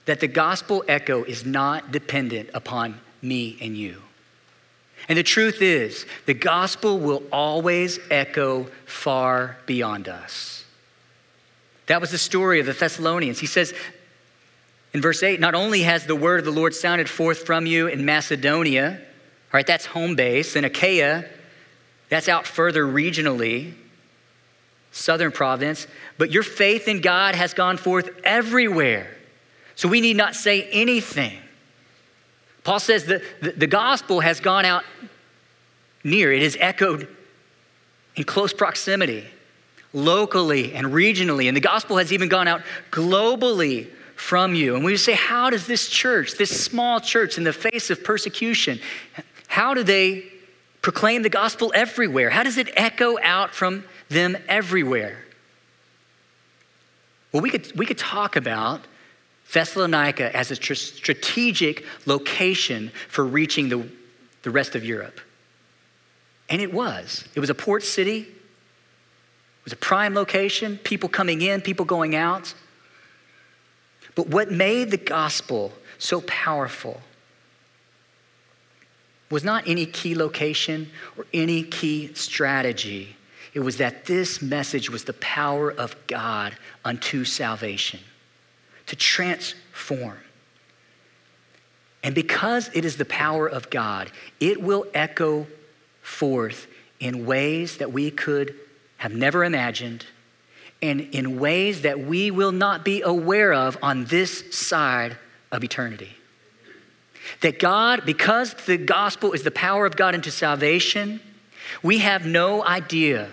that 0.05 0.19
the 0.19 0.27
gospel 0.27 0.83
echo 0.89 1.23
is 1.23 1.47
not 1.47 1.93
dependent 1.93 2.51
upon 2.55 3.01
me 3.21 3.57
and 3.61 3.77
you. 3.77 4.03
And 5.09 5.17
the 5.17 5.23
truth 5.23 5.63
is, 5.63 6.07
the 6.27 6.35
gospel 6.35 6.99
will 6.99 7.23
always 7.31 7.99
echo 8.11 8.67
far 8.85 9.59
beyond 9.67 10.09
us. 10.09 10.65
That 11.87 12.01
was 12.01 12.11
the 12.11 12.19
story 12.19 12.61
of 12.61 12.67
the 12.67 12.73
Thessalonians. 12.73 13.39
He 13.39 13.47
says, 13.47 13.75
in 14.93 15.01
verse 15.01 15.23
8, 15.23 15.41
not 15.41 15.55
only 15.55 15.83
has 15.83 16.07
the 16.07 16.17
word 16.17 16.41
of 16.41 16.45
the 16.45 16.51
Lord 16.51 16.75
sounded 16.75 17.09
forth 17.09 17.47
from 17.47 17.65
you 17.67 17.87
in 17.87 18.05
Macedonia, 18.05 19.01
right, 19.53 19.67
that's 19.67 19.87
home 19.87 20.15
base, 20.15 20.55
and 20.55 20.67
Achaia, 20.67 21.25
that's 22.11 22.29
out 22.29 22.47
further 22.47 22.85
regionally, 22.85 23.73
southern 24.91 25.33
province, 25.33 25.87
but 26.19 26.31
your 26.31 26.43
faith 26.43 26.89
in 26.89 27.01
God 27.01 27.35
has 27.35 27.55
gone 27.55 27.79
forth 27.79 28.11
everywhere. 28.23 29.17
So 29.77 29.89
we 29.89 30.03
need 30.03 30.17
not 30.17 30.35
say 30.35 30.65
anything. 30.65 31.39
Paul 32.65 32.79
says 32.79 33.07
that 33.07 33.23
the, 33.41 33.67
gospel 33.67 34.21
has 34.21 34.41
gone 34.41 34.65
out 34.65 34.85
near, 36.05 36.33
it 36.33 36.43
has 36.43 36.57
echoed 36.61 37.09
in 38.15 38.25
close 38.25 38.53
proximity, 38.53 39.25
locally 39.95 40.75
and 40.75 40.89
regionally, 40.89 41.49
and 41.49 41.57
the 41.57 41.63
gospel 41.63 41.97
has 41.97 42.13
even 42.13 42.29
gone 42.29 42.47
out 42.47 42.61
globally 42.91 43.89
from 44.17 44.55
you. 44.55 44.75
And 44.77 44.85
we 44.85 44.97
say, 44.97 45.13
how 45.13 45.51
does 45.51 45.67
this 45.67 45.89
church, 45.89 46.35
this 46.37 46.65
small 46.65 47.01
church, 47.01 47.39
in 47.39 47.45
the 47.45 47.53
face 47.53 47.91
of 47.91 48.05
persecution, 48.05 48.81
how 49.49 49.75
do 49.75 49.83
they 49.83 50.25
proclaim 50.81 51.23
the 51.23 51.29
gospel 51.29 51.73
everywhere? 51.75 52.31
How 52.31 52.43
does 52.43 52.59
it 52.59 52.71
echo 52.77 53.19
out 53.23 53.55
from 53.55 53.85
them 54.09 54.37
everywhere? 54.49 55.25
Well, 57.33 57.43
we 57.43 57.51
could, 57.51 57.73
we 57.77 57.87
could 57.87 57.99
talk 57.99 58.37
about 58.37 58.83
Thessalonica 59.53 60.35
as 60.37 60.51
a 60.51 60.57
tr- 60.57 60.75
strategic 60.75 61.85
location 62.07 62.91
for 63.09 63.25
reaching 63.25 63.69
the, 63.69 63.87
the 64.43 64.51
rest 64.51 64.75
of 64.75 64.85
Europe. 64.85 65.21
And 66.49 66.61
it 66.61 66.73
was. 66.73 67.25
It 67.35 67.41
was 67.41 67.51
a 67.51 67.55
port 67.55 67.83
city, 67.83 68.21
it 68.21 69.65
was 69.65 69.73
a 69.73 69.77
prime 69.77 70.15
location, 70.15 70.79
people 70.79 71.09
coming 71.09 71.41
in, 71.41 71.61
people 71.61 71.85
going 71.85 72.15
out. 72.15 72.55
But 74.15 74.29
what 74.29 74.51
made 74.51 74.91
the 74.91 74.97
gospel 74.97 75.73
so 75.99 76.21
powerful 76.23 77.01
was 79.31 79.43
not 79.43 79.67
any 79.67 79.87
key 79.87 80.15
location 80.15 80.91
or 81.17 81.27
any 81.33 81.63
key 81.63 82.13
strategy. 82.15 83.17
It 83.55 83.61
was 83.61 83.79
that 83.79 84.05
this 84.05 84.43
message 84.43 84.91
was 84.91 85.05
the 85.05 85.15
power 85.15 85.71
of 85.73 85.97
God 86.07 86.55
unto 86.85 87.25
salvation, 87.25 88.01
to 88.87 88.97
transform. 88.97 90.19
And 92.03 92.15
because 92.15 92.69
it 92.75 92.85
is 92.85 92.97
the 92.97 93.05
power 93.05 93.49
of 93.49 93.71
God, 93.71 94.11
it 94.41 94.61
will 94.61 94.87
echo 94.93 95.47
forth 96.03 96.67
in 97.01 97.25
ways 97.25 97.79
that 97.79 97.93
we 97.93 98.11
could 98.11 98.55
have 98.99 99.15
never 99.15 99.45
imagined 99.45 100.07
and 100.83 101.01
in 101.01 101.39
ways 101.39 101.83
that 101.83 102.01
we 102.01 102.31
will 102.31 102.53
not 102.53 102.85
be 102.85 103.03
aware 103.03 103.55
of 103.55 103.79
on 103.83 104.05
this 104.07 104.45
side 104.55 105.17
of 105.53 105.63
eternity. 105.63 106.11
That 107.41 107.61
God, 107.61 108.05
because 108.05 108.55
the 108.55 108.77
gospel 108.77 109.33
is 109.33 109.45
the 109.45 109.53
power 109.53 109.87
of 109.87 109.97
God 109.97 110.15
into 110.15 110.33
salvation, 110.33 111.21
we 111.83 111.99
have 111.99 112.27
no 112.27 112.65
idea 112.65 113.29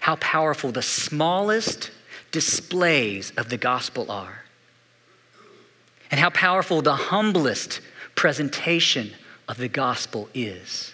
how 0.00 0.16
powerful 0.16 0.70
the 0.72 0.82
smallest 0.82 1.90
displays 2.30 3.32
of 3.36 3.48
the 3.48 3.58
gospel 3.58 4.10
are, 4.10 4.44
and 6.10 6.18
how 6.18 6.30
powerful 6.30 6.82
the 6.82 6.94
humblest 6.94 7.80
presentation 8.14 9.12
of 9.48 9.58
the 9.58 9.68
gospel 9.68 10.28
is. 10.34 10.91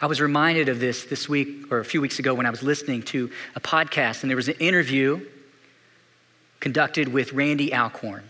I 0.00 0.06
was 0.06 0.20
reminded 0.20 0.68
of 0.68 0.78
this 0.78 1.04
this 1.04 1.28
week 1.28 1.72
or 1.72 1.78
a 1.78 1.84
few 1.84 2.00
weeks 2.00 2.18
ago 2.18 2.34
when 2.34 2.46
I 2.46 2.50
was 2.50 2.62
listening 2.62 3.02
to 3.04 3.30
a 3.54 3.60
podcast, 3.60 4.22
and 4.22 4.30
there 4.30 4.36
was 4.36 4.48
an 4.48 4.56
interview 4.58 5.20
conducted 6.60 7.08
with 7.08 7.32
Randy 7.32 7.72
Alcorn. 7.72 8.24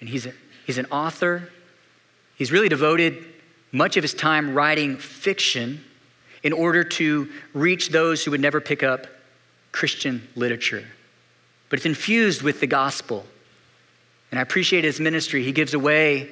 And 0.00 0.08
he's, 0.08 0.26
a, 0.26 0.32
he's 0.66 0.78
an 0.78 0.86
author. 0.90 1.50
He's 2.36 2.50
really 2.50 2.68
devoted 2.68 3.24
much 3.70 3.96
of 3.96 4.02
his 4.02 4.14
time 4.14 4.54
writing 4.54 4.96
fiction 4.96 5.84
in 6.42 6.52
order 6.52 6.82
to 6.82 7.28
reach 7.52 7.90
those 7.90 8.24
who 8.24 8.30
would 8.30 8.40
never 8.40 8.60
pick 8.60 8.82
up 8.82 9.06
Christian 9.72 10.26
literature. 10.34 10.84
But 11.68 11.78
it's 11.78 11.86
infused 11.86 12.42
with 12.42 12.60
the 12.60 12.66
gospel. 12.66 13.26
And 14.30 14.38
I 14.38 14.42
appreciate 14.42 14.84
his 14.84 14.98
ministry. 14.98 15.42
He 15.44 15.52
gives 15.52 15.74
away 15.74 16.28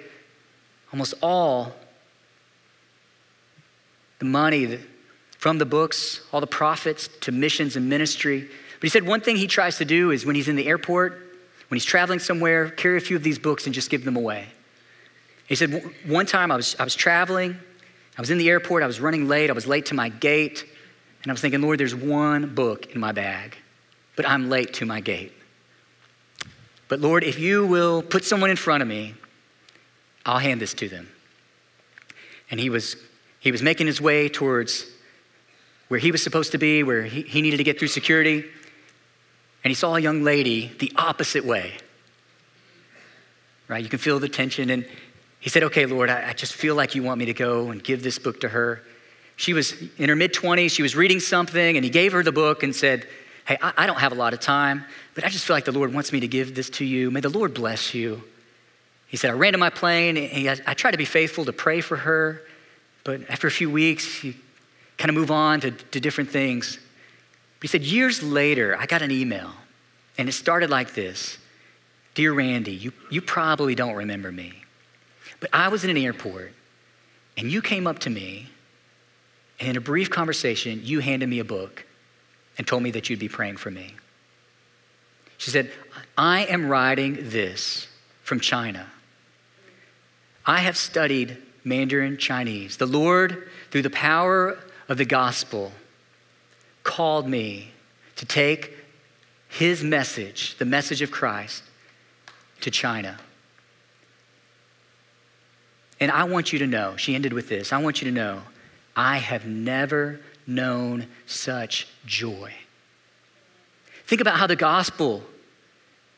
almost 0.93 1.15
all 1.23 1.75
the 4.19 4.25
money 4.25 4.79
from 5.39 5.59
the 5.59 5.67
books, 5.67 6.21
all 6.33 6.41
the 6.41 6.47
profits 6.47 7.09
to 7.21 7.33
missions 7.33 7.77
and 7.77 7.89
ministry. 7.89 8.41
But 8.41 8.83
he 8.83 8.89
said 8.89 9.07
one 9.07 9.21
thing 9.21 9.37
he 9.37 9.47
tries 9.47 9.79
to 9.79 9.85
do 9.85 10.11
is 10.11 10.27
when 10.27 10.35
he's 10.35 10.49
in 10.49 10.57
the 10.57 10.67
airport, 10.67 11.13
when 11.69 11.77
he's 11.77 11.85
traveling 11.85 12.19
somewhere, 12.19 12.71
carry 12.71 12.97
a 12.97 13.01
few 13.01 13.17
of 13.17 13.23
these 13.23 13.39
books 13.39 13.67
and 13.67 13.75
just 13.75 13.91
give 13.91 14.05
them 14.05 14.17
away. 14.17 14.47
He 15.47 15.55
said, 15.55 15.83
one 16.07 16.27
time 16.27 16.51
I 16.51 16.57
was, 16.57 16.77
I 16.79 16.85
was 16.85 16.95
traveling, 16.95 17.57
I 18.17 18.21
was 18.21 18.31
in 18.31 18.39
the 18.39 18.49
airport, 18.51 18.83
I 18.83 18.87
was 18.87 19.01
running 19.01 19.29
late, 19.29 19.49
I 19.49 19.53
was 19.53 19.67
late 19.67 19.87
to 19.87 19.95
my 19.95 20.09
gate, 20.09 20.65
and 21.23 21.31
I 21.31 21.33
was 21.33 21.41
thinking, 21.41 21.63
Lord, 21.63 21.79
there's 21.81 21.95
one 21.95 22.55
book 22.55 22.95
in 22.95 23.01
my 23.01 23.13
bag, 23.13 23.57
but 24.17 24.29
I'm 24.29 24.51
late 24.51 24.75
to 24.75 24.87
my 24.87 25.01
gate. 25.01 25.33
But 26.89 27.01
Lord, 27.01 27.23
if 27.23 27.39
you 27.39 27.67
will 27.67 28.03
put 28.03 28.25
someone 28.25 28.51
in 28.51 28.57
front 28.57 28.83
of 28.83 28.89
me, 28.89 29.15
I'll 30.27 30.39
hand 30.39 30.61
this 30.61 30.75
to 30.75 30.89
them. 30.89 31.09
And 32.51 32.59
he 32.59 32.71
was 32.71 32.97
he 33.41 33.53
was 33.53 33.63
making 33.63 33.87
his 33.87 34.01
way 34.01 34.29
towards 34.29 34.87
where 35.89 36.01
he 36.01 36.13
was 36.13 36.23
supposed 36.23 36.53
to 36.53 36.59
be, 36.59 36.83
where 36.83 37.03
he, 37.03 37.23
he 37.23 37.41
needed 37.41 37.57
to 37.59 37.65
get 37.65 37.79
through 37.79 37.89
security, 37.89 38.45
and 39.65 39.71
he 39.71 39.75
saw 39.75 39.97
a 39.97 40.01
young 40.01 40.23
lady 40.23 40.71
the 40.79 40.93
opposite 40.97 41.45
way. 41.45 41.75
Right? 43.69 43.83
You 43.83 43.89
can 43.91 43.99
feel 43.99 44.19
the 44.19 44.29
tension. 44.29 44.71
And 44.71 44.87
he 45.41 45.51
said, 45.51 45.63
Okay, 45.65 45.87
Lord, 45.87 46.11
I, 46.11 46.31
I 46.31 46.33
just 46.33 46.55
feel 46.55 46.75
like 46.75 46.95
you 46.95 47.03
want 47.03 47.19
me 47.19 47.27
to 47.27 47.35
go 47.35 47.71
and 47.71 47.83
give 47.83 48.03
this 48.03 48.19
book 48.19 48.41
to 48.41 48.49
her. 48.49 48.83
She 49.37 49.53
was 49.53 49.75
in 49.99 50.09
her 50.09 50.17
mid 50.17 50.33
20s, 50.33 50.71
she 50.71 50.83
was 50.83 50.97
reading 50.97 51.21
something, 51.21 51.77
and 51.77 51.85
he 51.85 51.91
gave 51.91 52.13
her 52.13 52.23
the 52.23 52.33
book 52.33 52.63
and 52.63 52.75
said, 52.75 53.07
Hey, 53.47 53.57
I, 53.63 53.73
I 53.79 53.87
don't 53.87 53.99
have 53.99 54.13
a 54.13 54.17
lot 54.17 54.35
of 54.35 54.41
time, 54.41 54.85
but 55.15 55.25
I 55.25 55.29
just 55.29 55.45
feel 55.45 55.57
like 55.57 55.65
the 55.65 55.73
Lord 55.73 55.95
wants 55.95 56.13
me 56.13 56.21
to 56.21 56.29
give 56.29 56.55
this 56.55 56.69
to 56.71 56.85
you. 56.85 57.11
May 57.11 57.21
the 57.21 57.29
Lord 57.29 57.55
bless 57.55 57.95
you. 57.95 58.23
He 59.07 59.17
said, 59.17 59.31
I 59.31 59.35
ran 59.35 59.53
to 59.53 59.59
my 59.59 59.71
plane. 59.71 60.17
And 60.17 60.29
he, 60.29 60.49
I 60.51 60.75
tried 60.75 60.93
to 60.93 60.99
be 60.99 61.07
faithful 61.07 61.47
to 61.47 61.53
pray 61.53 61.81
for 61.81 61.97
her, 61.97 62.43
but 63.05 63.29
after 63.31 63.47
a 63.47 63.51
few 63.51 63.71
weeks, 63.71 64.23
you 64.23 64.35
kind 64.97 65.09
of 65.09 65.15
move 65.15 65.31
on 65.31 65.61
to, 65.61 65.71
to 65.71 66.01
different 66.01 66.31
things. 66.31 66.79
But 67.59 67.63
he 67.63 67.69
said, 67.69 67.83
years 67.83 68.23
later, 68.23 68.77
I 68.79 68.87
got 68.87 69.03
an 69.03 69.11
email, 69.11 69.51
and 70.17 70.29
it 70.29 70.33
started 70.33 70.71
like 70.71 70.95
this 70.95 71.39
Dear 72.15 72.33
Randy, 72.33 72.73
you, 72.73 72.93
you 73.11 73.21
probably 73.23 73.75
don't 73.75 73.95
remember 73.95 74.33
me, 74.33 74.53
but 75.41 75.51
I 75.53 75.69
was 75.69 75.85
in 75.85 75.91
an 75.91 75.97
airport, 75.97 76.53
and 77.37 77.51
you 77.51 77.63
came 77.63 77.87
up 77.87 78.01
to 78.01 78.11
me, 78.11 78.49
and 79.61 79.69
in 79.69 79.77
a 79.77 79.81
brief 79.81 80.11
conversation, 80.11 80.81
you 80.83 81.01
handed 81.01 81.29
me 81.29 81.39
a 81.39 81.45
book 81.45 81.85
and 82.59 82.67
told 82.67 82.83
me 82.83 82.91
that 82.91 83.09
you'd 83.09 83.21
be 83.21 83.29
praying 83.29 83.57
for 83.57 83.71
me. 83.71 83.95
She 85.39 85.53
said, 85.53 85.71
I 86.17 86.45
am 86.47 86.69
writing 86.69 87.17
this 87.31 87.87
from 88.25 88.41
China. 88.41 88.87
I 90.45 90.59
have 90.59 90.77
studied 90.77 91.37
Mandarin 91.69 92.17
Chinese. 92.17 92.77
The 92.77 92.87
Lord, 92.87 93.49
through 93.71 93.83
the 93.83 93.91
power 93.91 94.59
of 94.89 94.99
the 94.99 95.05
gospel, 95.05 95.73
called 96.83 97.29
me 97.29 97.73
to 98.17 98.27
take 98.27 98.75
his 99.49 99.83
message, 99.85 100.57
the 100.59 100.65
message 100.65 101.03
of 101.03 101.11
Christ, 101.11 101.63
to 102.61 102.71
China. 102.71 103.19
And 106.01 106.11
I 106.11 106.25
want 106.25 106.53
you 106.53 106.59
to 106.61 106.67
know, 106.67 106.97
she 106.97 107.15
ended 107.15 107.33
with 107.33 107.49
this 107.49 107.73
I 107.73 107.79
want 107.79 108.01
you 108.01 108.11
to 108.11 108.15
know, 108.15 108.43
I 108.97 109.19
have 109.19 109.47
never 109.47 110.21
known 110.47 111.07
such 111.27 111.87
joy. 112.07 112.53
Think 114.07 114.21
about 114.21 114.37
how 114.37 114.47
the 114.47 114.57
gospel 114.57 115.23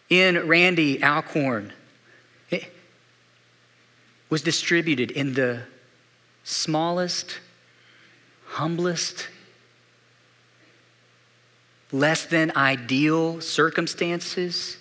in 0.08 0.46
Randy 0.46 1.02
Alcorn 1.02 1.72
was 4.30 4.42
distributed 4.42 5.10
in 5.10 5.34
the 5.34 5.60
smallest, 6.44 7.40
humblest, 8.46 9.28
less 11.92 12.24
than 12.24 12.52
ideal 12.56 13.40
circumstances. 13.40 14.76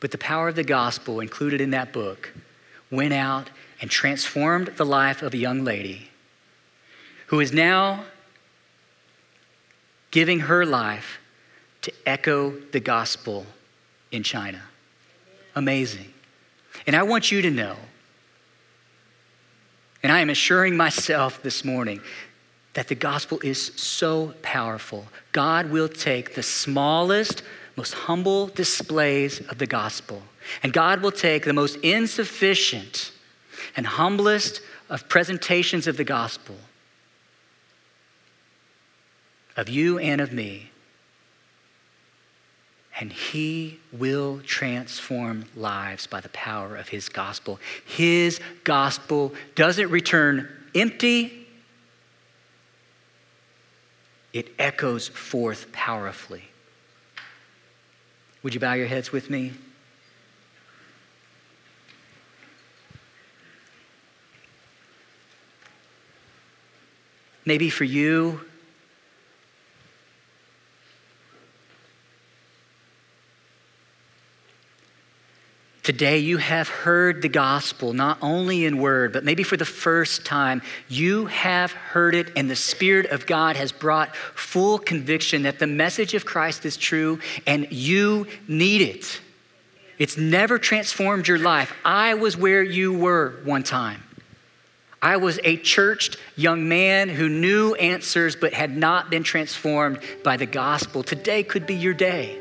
But 0.00 0.10
the 0.10 0.18
power 0.18 0.48
of 0.48 0.56
the 0.56 0.64
gospel 0.64 1.20
included 1.20 1.60
in 1.60 1.70
that 1.70 1.92
book 1.92 2.32
went 2.90 3.12
out 3.12 3.50
and 3.80 3.90
transformed 3.90 4.68
the 4.76 4.86
life 4.86 5.22
of 5.22 5.34
a 5.34 5.36
young 5.36 5.62
lady 5.62 6.08
who 7.26 7.38
is 7.40 7.52
now 7.52 8.04
giving 10.10 10.40
her 10.40 10.66
life 10.66 11.20
to 11.82 11.92
echo 12.04 12.50
the 12.72 12.80
gospel 12.80 13.46
in 14.10 14.22
China. 14.22 14.62
Amazing. 15.54 16.12
And 16.86 16.96
I 16.96 17.02
want 17.02 17.30
you 17.30 17.42
to 17.42 17.50
know, 17.50 17.76
and 20.02 20.10
I 20.10 20.20
am 20.20 20.30
assuring 20.30 20.76
myself 20.76 21.42
this 21.42 21.64
morning 21.64 22.00
that 22.74 22.88
the 22.88 22.94
gospel 22.94 23.40
is 23.42 23.72
so 23.76 24.34
powerful. 24.42 25.06
God 25.32 25.70
will 25.70 25.88
take 25.88 26.34
the 26.34 26.42
smallest, 26.42 27.42
most 27.76 27.92
humble 27.92 28.46
displays 28.46 29.40
of 29.48 29.58
the 29.58 29.66
gospel, 29.66 30.22
and 30.62 30.72
God 30.72 31.02
will 31.02 31.12
take 31.12 31.44
the 31.44 31.52
most 31.52 31.76
insufficient 31.76 33.12
and 33.76 33.86
humblest 33.86 34.62
of 34.88 35.08
presentations 35.08 35.86
of 35.86 35.96
the 35.96 36.04
gospel 36.04 36.56
of 39.56 39.68
you 39.68 39.98
and 39.98 40.20
of 40.20 40.32
me. 40.32 40.69
And 43.00 43.10
he 43.10 43.80
will 43.92 44.42
transform 44.46 45.46
lives 45.56 46.06
by 46.06 46.20
the 46.20 46.28
power 46.28 46.76
of 46.76 46.90
his 46.90 47.08
gospel. 47.08 47.58
His 47.86 48.38
gospel 48.62 49.32
doesn't 49.54 49.90
return 49.90 50.48
empty, 50.74 51.48
it 54.34 54.48
echoes 54.58 55.08
forth 55.08 55.72
powerfully. 55.72 56.44
Would 58.42 58.54
you 58.54 58.60
bow 58.60 58.74
your 58.74 58.86
heads 58.86 59.10
with 59.10 59.30
me? 59.30 59.52
Maybe 67.46 67.70
for 67.70 67.84
you, 67.84 68.42
Today, 75.90 76.18
you 76.18 76.36
have 76.36 76.68
heard 76.68 77.20
the 77.20 77.28
gospel, 77.28 77.92
not 77.92 78.16
only 78.22 78.64
in 78.64 78.78
word, 78.78 79.12
but 79.12 79.24
maybe 79.24 79.42
for 79.42 79.56
the 79.56 79.64
first 79.64 80.24
time. 80.24 80.62
You 80.88 81.26
have 81.26 81.72
heard 81.72 82.14
it, 82.14 82.30
and 82.36 82.48
the 82.48 82.54
Spirit 82.54 83.06
of 83.06 83.26
God 83.26 83.56
has 83.56 83.72
brought 83.72 84.14
full 84.14 84.78
conviction 84.78 85.42
that 85.42 85.58
the 85.58 85.66
message 85.66 86.14
of 86.14 86.24
Christ 86.24 86.64
is 86.64 86.76
true, 86.76 87.18
and 87.44 87.66
you 87.72 88.28
need 88.46 88.82
it. 88.82 89.20
It's 89.98 90.16
never 90.16 90.60
transformed 90.60 91.26
your 91.26 91.40
life. 91.40 91.74
I 91.84 92.14
was 92.14 92.36
where 92.36 92.62
you 92.62 92.96
were 92.96 93.40
one 93.42 93.64
time. 93.64 94.00
I 95.02 95.16
was 95.16 95.40
a 95.42 95.56
churched 95.56 96.18
young 96.36 96.68
man 96.68 97.08
who 97.08 97.28
knew 97.28 97.74
answers 97.74 98.36
but 98.36 98.52
had 98.52 98.76
not 98.76 99.10
been 99.10 99.24
transformed 99.24 99.98
by 100.22 100.36
the 100.36 100.46
gospel. 100.46 101.02
Today 101.02 101.42
could 101.42 101.66
be 101.66 101.74
your 101.74 101.94
day. 101.94 102.39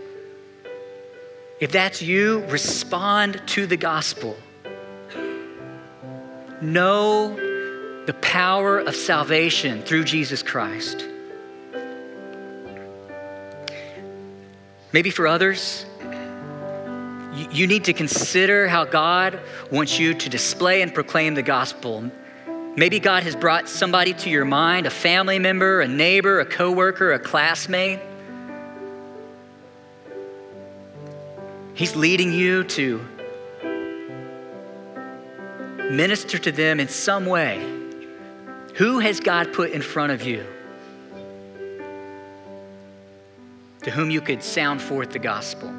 If 1.60 1.74
that's 1.74 2.02
you, 2.02 2.46
respond 2.46 3.42
to 3.48 3.68
the 3.68 3.76
gospel. 3.76 4.38
Know 6.62 7.36
the 8.06 8.14
power 8.22 8.80
of 8.80 8.96
salvation 8.96 9.82
through 9.82 10.06
Jesus 10.06 10.42
Christ. 10.42 11.06
Maybe 14.94 15.10
for 15.10 15.28
others, 15.28 15.86
you 17.52 17.68
need 17.68 17.84
to 17.86 17.94
consider 17.94 18.68
how 18.68 18.86
God 18.86 19.40
wants 19.70 20.00
you 20.00 20.14
to 20.14 20.30
display 20.30 20.82
and 20.82 20.94
proclaim 20.94 21.36
the 21.36 21.44
gospel. 21.44 22.10
Maybe 22.78 23.02
God 23.02 23.24
has 23.24 23.36
brought 23.36 23.68
somebody 23.68 24.14
to 24.14 24.30
your 24.30 24.46
mind, 24.46 24.86
a 24.86 24.90
family 24.90 25.40
member, 25.40 25.82
a 25.82 25.88
neighbor, 25.88 26.40
a 26.40 26.46
coworker, 26.46 27.12
a 27.12 27.20
classmate 27.20 28.00
He's 31.80 31.96
leading 31.96 32.34
you 32.34 32.66
to 32.66 33.00
minister 35.90 36.38
to 36.38 36.52
them 36.52 36.78
in 36.82 36.90
some 36.90 37.26
way. 37.26 37.58
Who 38.76 39.00
has 39.00 39.22
God 39.22 39.54
put 39.54 39.72
in 39.72 39.82
front 39.82 40.12
of 40.12 40.22
you 40.22 40.46
to 43.84 43.92
whom 43.92 44.10
you 44.10 44.20
could 44.20 44.44
sound 44.44 44.82
forth 44.82 45.12
the 45.12 45.20
gospel? 45.20 45.74